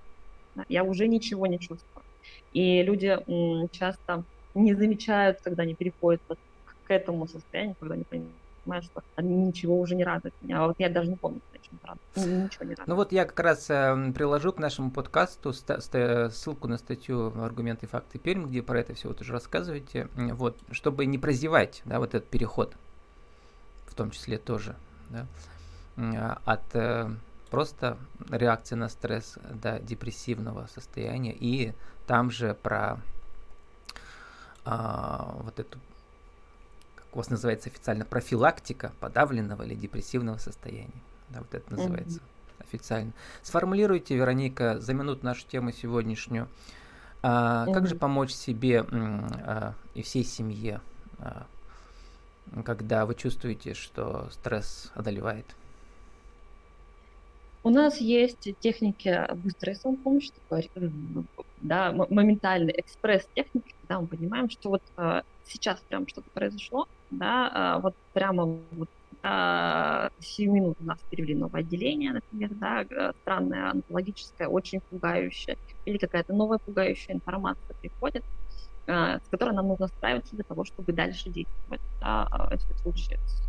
я 0.70 0.84
уже 0.84 1.08
ничего 1.08 1.48
не 1.48 1.60
чувствую. 1.60 2.04
И 2.51 2.82
люди 2.84 3.18
часто 3.72 4.24
не 4.54 4.74
замечают, 4.74 5.39
когда 5.44 5.63
они 5.63 5.75
переходят 5.75 6.22
вот 6.27 6.38
к 6.84 6.92
этому 6.92 7.27
состоянию, 7.27 7.75
когда 7.80 7.96
они 7.96 8.04
понимают, 8.04 8.86
что 8.86 9.01
они 9.16 9.36
ничего 9.36 9.80
уже 9.80 9.96
не 9.96 10.04
радуют 10.04 10.34
меня. 10.42 10.63
А 10.63 10.68
вот 10.68 10.75
я 10.80 10.89
даже 10.89 11.10
не 11.10 11.16
помню, 11.16 11.42
чем 11.62 11.80
радует. 11.84 12.00
Ничего 12.16 12.66
не 12.66 12.72
радует. 12.72 12.88
Ну 12.88 12.96
вот 12.96 13.12
я 13.12 13.25
как 13.25 13.39
раз 13.39 13.70
э, 13.70 14.12
приложу 14.13 14.51
к 14.51 14.60
нашему 14.60 14.92
подкасту 14.92 15.54
ст- 15.54 15.82
ст- 15.82 16.34
ссылку 16.34 16.68
на 16.68 16.77
статью 16.77 17.34
«Аргументы, 17.42 17.88
факты, 17.88 18.20
Пермь», 18.20 18.48
где 18.48 18.63
про 18.63 18.80
это 18.80 18.94
все 18.94 19.10
вот 19.10 19.22
уже 19.22 19.34
рассказываете, 19.34 20.08
вот, 20.16 20.58
чтобы 20.72 21.06
не 21.06 21.18
прозевать, 21.18 21.82
да, 21.86 22.00
вот 22.00 22.16
этот 22.16 22.30
переход, 22.30 22.75
в 23.86 23.96
том 23.96 24.12
числе 24.12 24.38
тоже, 24.38 24.75
да, 25.10 25.27
от 26.46 26.75
э, 26.75 27.10
просто 27.50 27.98
реакции 28.30 28.75
на 28.75 28.89
стресс 28.89 29.38
до 29.50 29.80
депрессивного 29.80 30.68
состояния 30.68 31.34
и 31.34 31.74
там 32.06 32.32
же 32.32 32.54
про 32.54 33.00
а, 34.63 35.36
вот 35.39 35.60
эту, 35.60 35.80
как 36.96 37.06
у 37.13 37.18
вас 37.18 37.30
называется 37.30 37.70
официально, 37.70 38.06
профилактика 38.06 38.91
подавленного 39.00 39.63
или 39.63 39.76
депрессивного 39.76 40.38
состояния. 40.38 41.02
Да, 41.30 41.39
вот 41.39 41.54
это 41.54 41.72
называется 41.72 42.19
mm-hmm. 42.19 42.63
официально. 42.63 43.13
Сформулируйте, 43.43 44.15
Вероника, 44.15 44.80
за 44.80 44.93
минуту 44.93 45.26
нашу 45.26 45.48
тему 45.48 45.72
сегодняшнюю. 45.72 46.48
А, 47.24 47.65
mm-hmm. 47.65 47.74
Как 47.74 47.88
же 47.88 47.95
помочь 47.95 48.32
себе 48.32 48.86
а, 48.91 49.74
и 49.93 50.02
всей 50.02 50.24
семье, 50.24 50.82
а, 51.19 51.45
когда 52.63 53.06
вы 53.06 53.15
чувствуете, 53.15 53.74
что 53.74 54.30
стресс 54.32 54.91
одолевает? 54.95 55.45
У 57.67 57.69
нас 57.69 57.99
есть 57.99 58.47
техники 58.62 59.27
быстрой 59.36 59.75
самопомощи, 59.75 60.32
такой, 60.47 60.69
да, 61.58 61.91
моментальный 61.91 62.73
экспресс-техники, 62.77 63.73
когда 63.82 63.99
мы 63.99 64.08
понимаем, 64.08 64.49
что 64.49 64.69
вот 64.69 64.80
а, 64.95 65.21
сейчас 65.43 65.82
прям 65.89 66.08
что-то 66.08 66.30
произошло, 66.34 66.86
да, 67.10 67.51
а, 67.53 67.80
вот 67.82 67.91
прямо 68.13 68.45
вот 68.45 68.88
а, 69.21 70.10
7 70.17 70.49
минут 70.53 70.75
у 70.80 70.86
нас 70.86 70.99
перевели 71.10 71.36
новое 71.36 71.60
отделение, 71.60 72.13
например, 72.13 72.51
да, 72.56 72.86
странное, 73.21 73.71
онкологическое, 73.71 74.47
очень 74.47 74.80
пугающее, 74.88 75.58
или 75.84 75.97
какая-то 75.97 76.34
новая 76.34 76.60
пугающая 76.63 77.15
информация 77.15 77.75
приходит, 77.82 78.23
а, 78.88 79.19
с 79.19 79.27
которой 79.30 79.53
нам 79.56 79.67
нужно 79.67 79.88
справиться 79.88 80.36
для 80.36 80.45
того, 80.47 80.63
чтобы 80.65 80.93
дальше 80.93 81.30
действовать, 81.30 81.82
да, 81.99 82.27
в 82.32 82.82
случае 82.82 83.19
с, 83.25 83.45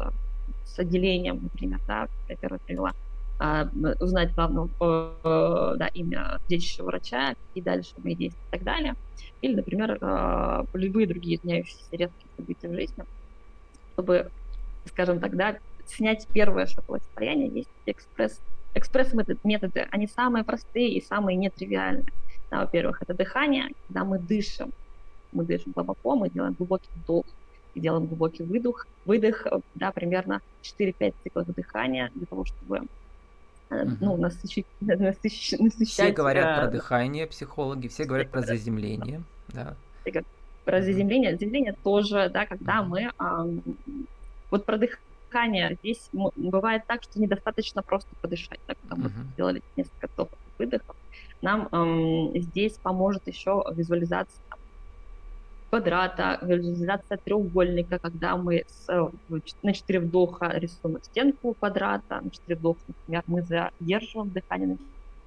с 0.64 0.78
отделением, 0.80 1.40
например, 1.42 1.78
да, 1.86 2.08
я 2.28 2.36
первая 2.36 2.60
привела, 2.66 2.90
а, 2.90 3.07
узнать 3.40 4.34
главного 4.34 4.68
э, 4.80 5.76
да, 5.78 5.86
имя 5.88 6.38
лечащего 6.48 6.86
врача, 6.86 7.34
и 7.54 7.62
дальше 7.62 7.94
мои 8.02 8.16
действия 8.16 8.42
и 8.48 8.50
так 8.50 8.64
далее. 8.64 8.94
Или, 9.42 9.54
например, 9.54 9.96
э, 10.00 10.64
любые 10.74 11.06
другие 11.06 11.36
изменяющиеся 11.36 11.86
резкие 11.92 12.28
события 12.36 12.68
в 12.68 12.74
жизни, 12.74 13.04
чтобы, 13.92 14.30
скажем 14.86 15.20
так, 15.20 15.36
да, 15.36 15.58
снять 15.86 16.26
первое 16.32 16.66
шоковое 16.66 17.00
состояние, 17.00 17.48
есть 17.48 17.70
экспресс 17.86 18.40
экспресс-методы, 18.74 19.38
методы, 19.44 19.86
они 19.90 20.06
самые 20.06 20.44
простые 20.44 20.90
и 20.90 21.00
самые 21.04 21.36
нетривиальные. 21.36 22.12
Да, 22.50 22.60
во-первых, 22.60 23.02
это 23.02 23.14
дыхание, 23.14 23.68
когда 23.86 24.04
мы 24.04 24.18
дышим, 24.18 24.72
мы 25.32 25.44
дышим 25.44 25.72
глубоко, 25.74 26.16
мы 26.16 26.30
делаем 26.30 26.54
глубокий 26.54 26.88
вдох, 26.94 27.24
и 27.74 27.80
делаем 27.80 28.06
глубокий 28.06 28.42
выдох, 28.42 28.86
выдох, 29.04 29.46
да, 29.74 29.92
примерно 29.92 30.40
4-5 30.62 31.14
циклов 31.22 31.46
дыхания 31.54 32.10
для 32.14 32.26
того, 32.26 32.44
чтобы. 32.44 32.82
Ну, 33.70 34.16
насыщать, 34.18 34.66
насыщать, 34.80 35.60
насыщать. 35.60 35.88
Все 35.88 36.12
говорят 36.12 36.60
про 36.60 36.70
дыхание, 36.70 37.26
психологи, 37.26 37.88
все 37.88 38.04
говорят 38.04 38.30
про 38.32 38.42
заземление. 38.42 39.22
Да. 39.48 39.74
Про 40.64 40.82
заземление. 40.82 41.32
Заземление 41.32 41.74
тоже, 41.82 42.30
да, 42.32 42.46
когда 42.46 42.82
мы... 42.82 43.10
А, 43.18 43.46
вот 44.50 44.64
про 44.64 44.78
дыхание 44.78 45.76
здесь 45.82 46.08
бывает 46.36 46.82
так, 46.86 47.02
что 47.02 47.20
недостаточно 47.20 47.82
просто 47.82 48.08
подышать. 48.20 48.60
Да, 48.66 48.74
когда 48.74 48.96
мы 48.96 49.10
сделали 49.32 49.62
несколько 49.76 50.08
вдохов 50.08 50.38
выдохов, 50.58 50.96
нам 51.42 51.68
эм, 51.72 52.32
здесь 52.40 52.74
поможет 52.74 53.26
еще 53.26 53.64
визуализация 53.72 54.42
квадрата, 55.70 56.38
визуализация 56.42 57.18
треугольника, 57.18 57.98
когда 57.98 58.36
мы 58.36 58.64
с, 58.66 58.88
э, 58.88 59.08
на 59.62 59.72
4 59.72 60.00
вдоха 60.00 60.50
рисуем 60.54 61.02
стенку 61.02 61.54
квадрата, 61.54 62.20
на 62.20 62.30
4 62.30 62.56
вдоха, 62.56 62.80
например, 62.86 63.22
мы 63.26 63.42
задерживаем 63.42 64.30
дыхание 64.30 64.68
на 64.68 64.78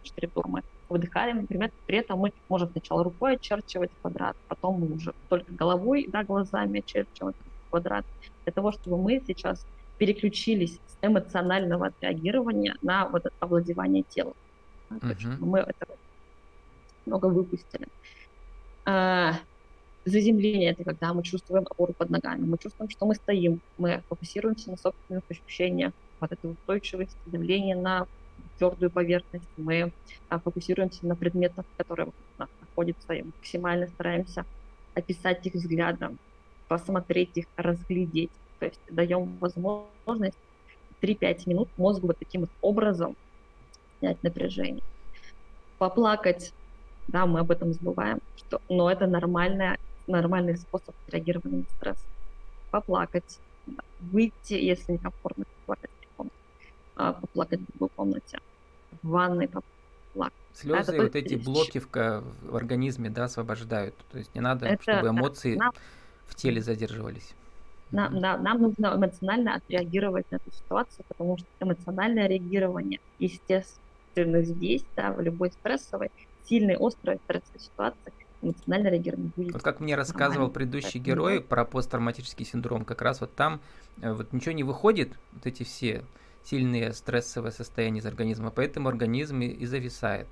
4 0.03 0.27
вдоха, 0.27 0.49
мы 0.49 0.63
выдыхаем, 0.89 1.41
например, 1.41 1.71
при 1.85 1.99
этом 1.99 2.19
мы 2.19 2.33
можем 2.49 2.69
сначала 2.71 3.03
рукой 3.03 3.35
очерчивать 3.35 3.91
квадрат, 4.01 4.35
потом 4.47 4.79
мы 4.81 4.95
уже 4.95 5.13
только 5.29 5.53
головой, 5.53 6.07
да, 6.11 6.23
глазами 6.23 6.79
очерчивать 6.79 7.35
квадрат, 7.69 8.05
для 8.45 8.53
того, 8.53 8.71
чтобы 8.71 8.97
мы 8.97 9.21
сейчас 9.27 9.65
переключились 9.97 10.79
с 10.87 10.97
эмоционального 11.01 11.93
реагирования 12.01 12.75
на 12.81 13.07
вот 13.07 13.27
это 13.27 13.35
овладевание 13.39 14.03
телом. 14.09 14.33
Uh-huh. 14.89 15.37
Мы 15.39 15.59
это 15.59 15.85
много 17.05 17.27
выпустили. 17.27 17.87
Заземление– 20.03 20.71
это 20.71 20.83
когда 20.83 21.13
мы 21.13 21.21
чувствуем 21.21 21.65
опору 21.69 21.93
под 21.93 22.09
ногами, 22.09 22.41
мы 22.43 22.57
чувствуем, 22.57 22.89
что 22.89 23.05
мы 23.05 23.13
стоим, 23.13 23.61
мы 23.77 24.01
фокусируемся 24.09 24.71
на 24.71 24.77
собственных 24.77 25.23
ощущениях, 25.29 25.93
вот 26.19 26.31
этой 26.31 26.51
устойчивости, 26.51 27.15
давление 27.27 27.75
на 27.75 28.07
твердую 28.57 28.89
поверхность, 28.89 29.47
мы 29.57 29.91
а, 30.29 30.39
фокусируемся 30.39 31.05
на 31.05 31.15
предметах, 31.15 31.65
которые 31.77 32.07
у 32.07 32.13
нас 32.39 32.49
находятся, 32.59 33.13
и 33.13 33.23
максимально 33.23 33.87
стараемся 33.87 34.45
описать 34.95 35.45
их 35.45 35.53
взглядом, 35.53 36.17
посмотреть 36.67 37.31
их, 37.35 37.45
разглядеть. 37.55 38.31
То 38.59 38.65
есть 38.65 38.79
даем 38.89 39.37
возможность 39.39 40.37
3-5 41.01 41.43
минут 41.45 41.69
мозгу 41.77 42.07
вот 42.07 42.17
таким 42.17 42.41
вот 42.41 42.49
образом 42.61 43.15
снять 43.99 44.21
напряжение. 44.23 44.83
Поплакать, 45.77 46.53
да, 47.07 47.25
мы 47.25 47.39
об 47.39 47.51
этом 47.51 47.73
забываем, 47.73 48.19
что, 48.35 48.61
но 48.69 48.89
это 48.91 49.07
нормальная 49.07 49.77
нормальный 50.11 50.57
способ 50.57 50.95
реагирования 51.07 51.59
на 51.59 51.77
стресс. 51.77 51.97
Поплакать, 52.69 53.39
выйти, 53.99 54.53
если 54.53 54.93
некомфортно 54.93 55.45
в 55.45 55.65
комнате, 55.65 56.37
а, 56.95 57.13
поплакать 57.13 57.59
в 57.61 57.67
другой 57.67 57.89
комнате. 57.95 58.39
в 59.01 59.07
ванной 59.07 59.47
поплакать. 59.47 60.37
Слезы, 60.53 60.91
это 60.93 61.03
вот 61.03 61.15
эти 61.15 61.35
блоки 61.35 61.79
в, 61.79 61.89
в 61.91 62.55
организме, 62.55 63.09
да, 63.09 63.25
освобождают. 63.25 63.95
То 64.11 64.17
есть 64.17 64.33
не 64.35 64.41
надо, 64.41 64.67
это, 64.67 64.81
чтобы 64.81 65.09
эмоции 65.09 65.55
нам, 65.55 65.71
в 66.25 66.35
теле 66.35 66.61
задерживались. 66.61 67.33
Нам, 67.91 68.15
нам, 68.15 68.43
нам 68.43 68.61
нужно 68.61 68.93
эмоционально 68.95 69.55
отреагировать 69.55 70.29
на 70.31 70.37
эту 70.37 70.51
ситуацию, 70.51 71.05
потому 71.07 71.37
что 71.37 71.47
эмоциональное 71.59 72.27
реагирование, 72.27 72.99
естественно, 73.19 74.41
здесь, 74.43 74.85
да, 74.95 75.11
в 75.11 75.21
любой 75.21 75.51
стрессовой, 75.51 76.11
сильной, 76.45 76.75
острой 76.79 77.17
стрессовой 77.25 77.59
ситуации, 77.59 78.13
эмоциональное 78.41 78.91
реагирование 78.91 79.31
будет. 79.35 79.53
Вот 79.53 79.61
как 79.61 79.79
мне 79.79 79.95
рассказывал 79.95 80.49
предыдущий 80.49 80.99
герой 80.99 81.39
да. 81.39 81.45
про 81.45 81.65
посттравматический 81.65 82.45
синдром, 82.45 82.85
как 82.85 83.01
раз 83.01 83.21
вот 83.21 83.33
там 83.35 83.61
э, 84.01 84.11
вот 84.11 84.33
ничего 84.33 84.53
не 84.53 84.63
выходит, 84.63 85.13
вот 85.33 85.45
эти 85.45 85.63
все 85.63 86.03
сильные 86.43 86.93
стрессовые 86.93 87.51
состояния 87.51 87.99
из 87.99 88.05
организма, 88.05 88.51
поэтому 88.51 88.89
организм 88.89 89.41
и 89.41 89.65
зависает. 89.65 90.27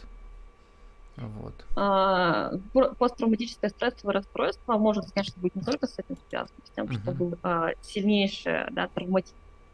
Вот. 1.18 1.54
А, 1.76 2.52
посттравматическое 2.98 3.70
стрессовое 3.70 4.16
расстройство 4.16 4.78
может, 4.78 5.12
конечно, 5.12 5.42
быть 5.42 5.54
не 5.54 5.62
только 5.62 5.86
с 5.86 6.00
этим 6.00 6.18
связано, 6.30 6.60
с 6.66 6.70
тем, 6.70 6.92
что 6.92 7.12
был 7.12 7.38
а, 7.44 7.72
сильнейший 7.82 8.72
да, 8.72 8.88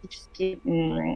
травматический 0.05 0.53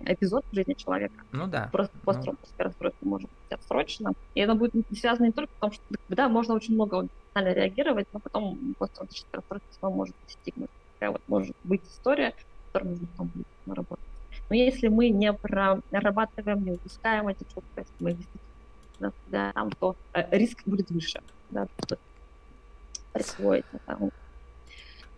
эпизод 0.06 0.46
в 0.52 0.56
жизни 0.56 0.74
человека. 0.74 1.24
Ну 1.32 1.48
да. 1.48 1.70
Просто 1.72 1.96
посттравматическое 2.04 2.58
ну... 2.58 2.64
расстройство 2.66 3.06
может 3.06 3.30
быть 3.30 3.60
отсрочено. 3.60 4.14
И 4.36 4.40
это 4.40 4.56
будет 4.56 4.74
связано 4.98 5.28
не 5.28 5.32
только 5.32 5.52
с 5.54 5.60
том, 5.60 5.72
что 5.72 5.84
да, 6.10 6.30
можно 6.30 6.54
очень 6.54 6.74
много 6.74 7.02
эмоционально 7.02 7.60
реагировать, 7.60 8.08
но 8.14 8.20
потом 8.20 8.76
посттравматическое 8.78 9.42
расстройство 9.42 9.90
может 9.90 10.16
достигнуть. 10.26 10.70
Такая 10.94 11.12
вот 11.12 11.22
может 11.28 11.56
быть 11.64 11.82
история, 11.84 12.34
которую 12.68 12.92
нужно 12.92 13.08
потом 13.08 13.28
будет 13.28 13.48
наработать. 13.66 14.06
Но 14.50 14.56
если 14.56 14.88
мы 14.88 15.10
не 15.10 15.32
прорабатываем, 15.32 16.64
не 16.64 16.72
выпускаем 16.72 17.28
эти 17.28 17.44
чувства, 17.44 17.64
если 17.78 17.94
мы 18.00 18.14
действительно 18.14 19.14
да, 19.28 19.52
там, 19.54 19.72
то 19.72 19.96
э, 20.14 20.38
риск 20.38 20.64
будет 20.66 20.90
выше, 20.90 21.22
да, 21.52 21.68
это. 21.78 21.98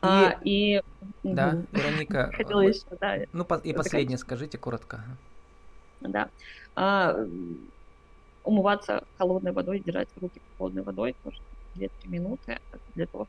И, 0.01 0.07
а, 0.07 0.39
и 0.43 0.81
да, 1.23 1.49
угу. 1.49 1.67
Вероника, 1.71 2.31
хотела 2.35 2.61
еще, 2.61 2.81
да. 2.99 3.19
Ну, 3.33 3.45
и 3.63 3.73
последнее 3.73 4.17
скажите 4.17 4.57
коротко. 4.57 5.03
Да. 6.01 6.29
А, 6.75 7.15
умываться 8.43 9.03
холодной 9.17 9.51
водой, 9.51 9.79
держать 9.79 10.09
руки 10.19 10.41
холодной 10.57 10.81
водой 10.81 11.15
тоже 11.23 11.39
2-3 11.75 11.89
минуты 12.05 12.59
для 12.95 13.05
того, 13.05 13.27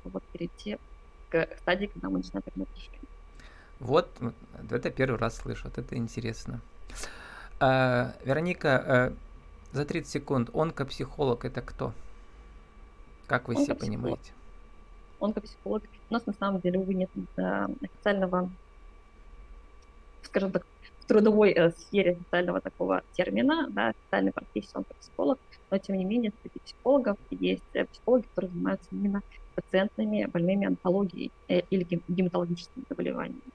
чтобы 0.00 0.14
вот 0.14 0.22
перейти 0.32 0.78
к 1.28 1.46
стадии, 1.60 1.86
когда 1.86 2.08
мы 2.08 2.18
начинаем 2.18 2.42
принимать 2.42 2.74
решение. 2.74 3.00
Вот, 3.78 4.08
это 4.70 4.90
первый 4.90 5.18
раз 5.18 5.36
слышу, 5.36 5.64
вот 5.64 5.76
это 5.76 5.94
интересно. 5.96 6.60
А, 7.60 8.14
Вероника, 8.24 8.78
а, 8.78 9.12
за 9.72 9.84
30 9.84 10.10
секунд, 10.10 10.50
онкопсихолог 10.54 11.44
это 11.44 11.60
кто? 11.60 11.92
Как 13.26 13.48
вы 13.48 13.56
себе 13.56 13.74
понимаете? 13.74 14.32
Онкопсихолог. 15.20 15.82
У 16.10 16.14
нас 16.14 16.26
на 16.26 16.32
самом 16.32 16.60
деле, 16.60 16.78
увы, 16.78 16.94
нет 16.94 17.10
официального, 17.36 18.50
скажем 20.22 20.52
так, 20.52 20.66
в 21.00 21.06
трудовой 21.06 21.52
э, 21.52 21.70
сфере 21.72 22.12
официального 22.12 22.60
такого 22.60 23.02
термина, 23.12 23.68
да, 23.70 23.88
официальной 23.88 24.32
профессии 24.32 24.76
онкопсихолог, 24.76 25.38
но 25.70 25.78
тем 25.78 25.96
не 25.96 26.04
менее 26.04 26.32
среди 26.42 26.58
психологов 26.60 27.16
есть 27.30 27.62
э, 27.74 27.84
психологи, 27.86 28.26
которые 28.34 28.50
занимаются 28.52 28.88
именно 28.92 29.22
пациентами, 29.54 30.26
больными 30.26 30.66
онкологией 30.66 31.32
э, 31.48 31.60
или 31.70 31.86
гематологическими 32.08 32.84
заболеваниями 32.88 33.52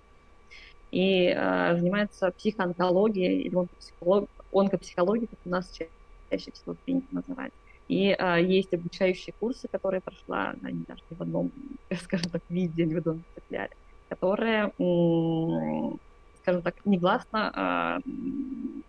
и 0.94 1.34
э, 1.36 1.76
занимается 1.76 2.32
психоонкологией 2.38 3.42
или 3.42 3.56
онкопсихолог, 3.56 4.30
онкопсихологией, 4.52 5.28
как 5.28 5.40
у 5.44 5.50
нас 5.50 5.72
чаще 5.72 6.52
всего 6.52 6.76
принято 6.86 7.08
называть. 7.10 7.52
И 7.88 8.16
э, 8.18 8.44
есть 8.44 8.74
обучающие 8.74 9.34
курсы, 9.40 9.68
которые 9.68 10.02
прошла, 10.02 10.56
они 10.64 10.84
даже 10.88 11.02
не 11.10 11.18
в 11.18 11.22
одном, 11.22 11.52
скажем 12.04 12.30
так, 12.32 12.42
виде, 12.50 12.86
не 12.86 12.96
в 12.96 12.98
одном 13.00 13.24
экземпляре, 13.36 13.72
которые, 14.10 14.72
скажем 16.42 16.62
так, 16.62 16.76
негласно 16.86 18.02
э, 18.06 18.10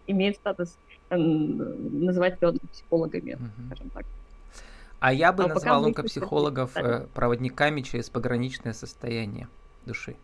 имеют 0.06 0.36
статус 0.36 0.76
э, 1.10 1.16
называть 1.16 2.36
себя 2.36 2.48
онкопсихологами, 2.48 3.32
mm-hmm. 3.32 3.66
скажем 3.66 3.90
так. 3.90 4.06
А 5.00 5.12
я 5.12 5.32
бы 5.32 5.42
Но 5.42 5.48
назвал 5.50 5.84
онкопсихологов 5.84 6.76
э, 6.76 7.06
проводниками 7.12 7.82
через 7.82 8.08
пограничное 8.08 8.72
состояние 8.72 9.48
души 9.84 10.16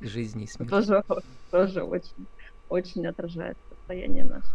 жизни 0.00 0.44
и 0.44 0.46
смерти. 0.46 0.70
Тоже, 0.70 1.04
тоже 1.50 1.82
очень, 1.82 2.26
очень 2.68 3.06
отражает 3.06 3.56
состояние 3.70 4.24
наше. 4.24 4.48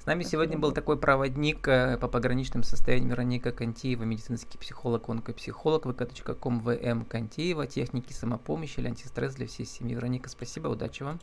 С 0.00 0.06
нами 0.06 0.22
сегодня 0.22 0.56
был 0.56 0.72
такой 0.72 0.96
проводник 0.96 1.68
э, 1.68 1.98
по 1.98 2.08
пограничным 2.08 2.62
состояниям 2.62 3.10
Вероника 3.10 3.52
Кантиева, 3.52 4.04
медицинский 4.04 4.56
психолог, 4.56 5.10
онкопсихолог, 5.10 5.84
vk.com, 5.84 6.60
vm 6.60 7.04
Кантиева, 7.04 7.66
техники 7.66 8.14
самопомощи 8.14 8.80
или 8.80 8.88
антистресс 8.88 9.34
для 9.34 9.46
всей 9.46 9.66
семьи. 9.66 9.94
Вероника, 9.94 10.30
спасибо, 10.30 10.68
удачи 10.68 11.02
вам. 11.02 11.20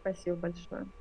Спасибо 0.00 0.36
большое. 0.36 0.86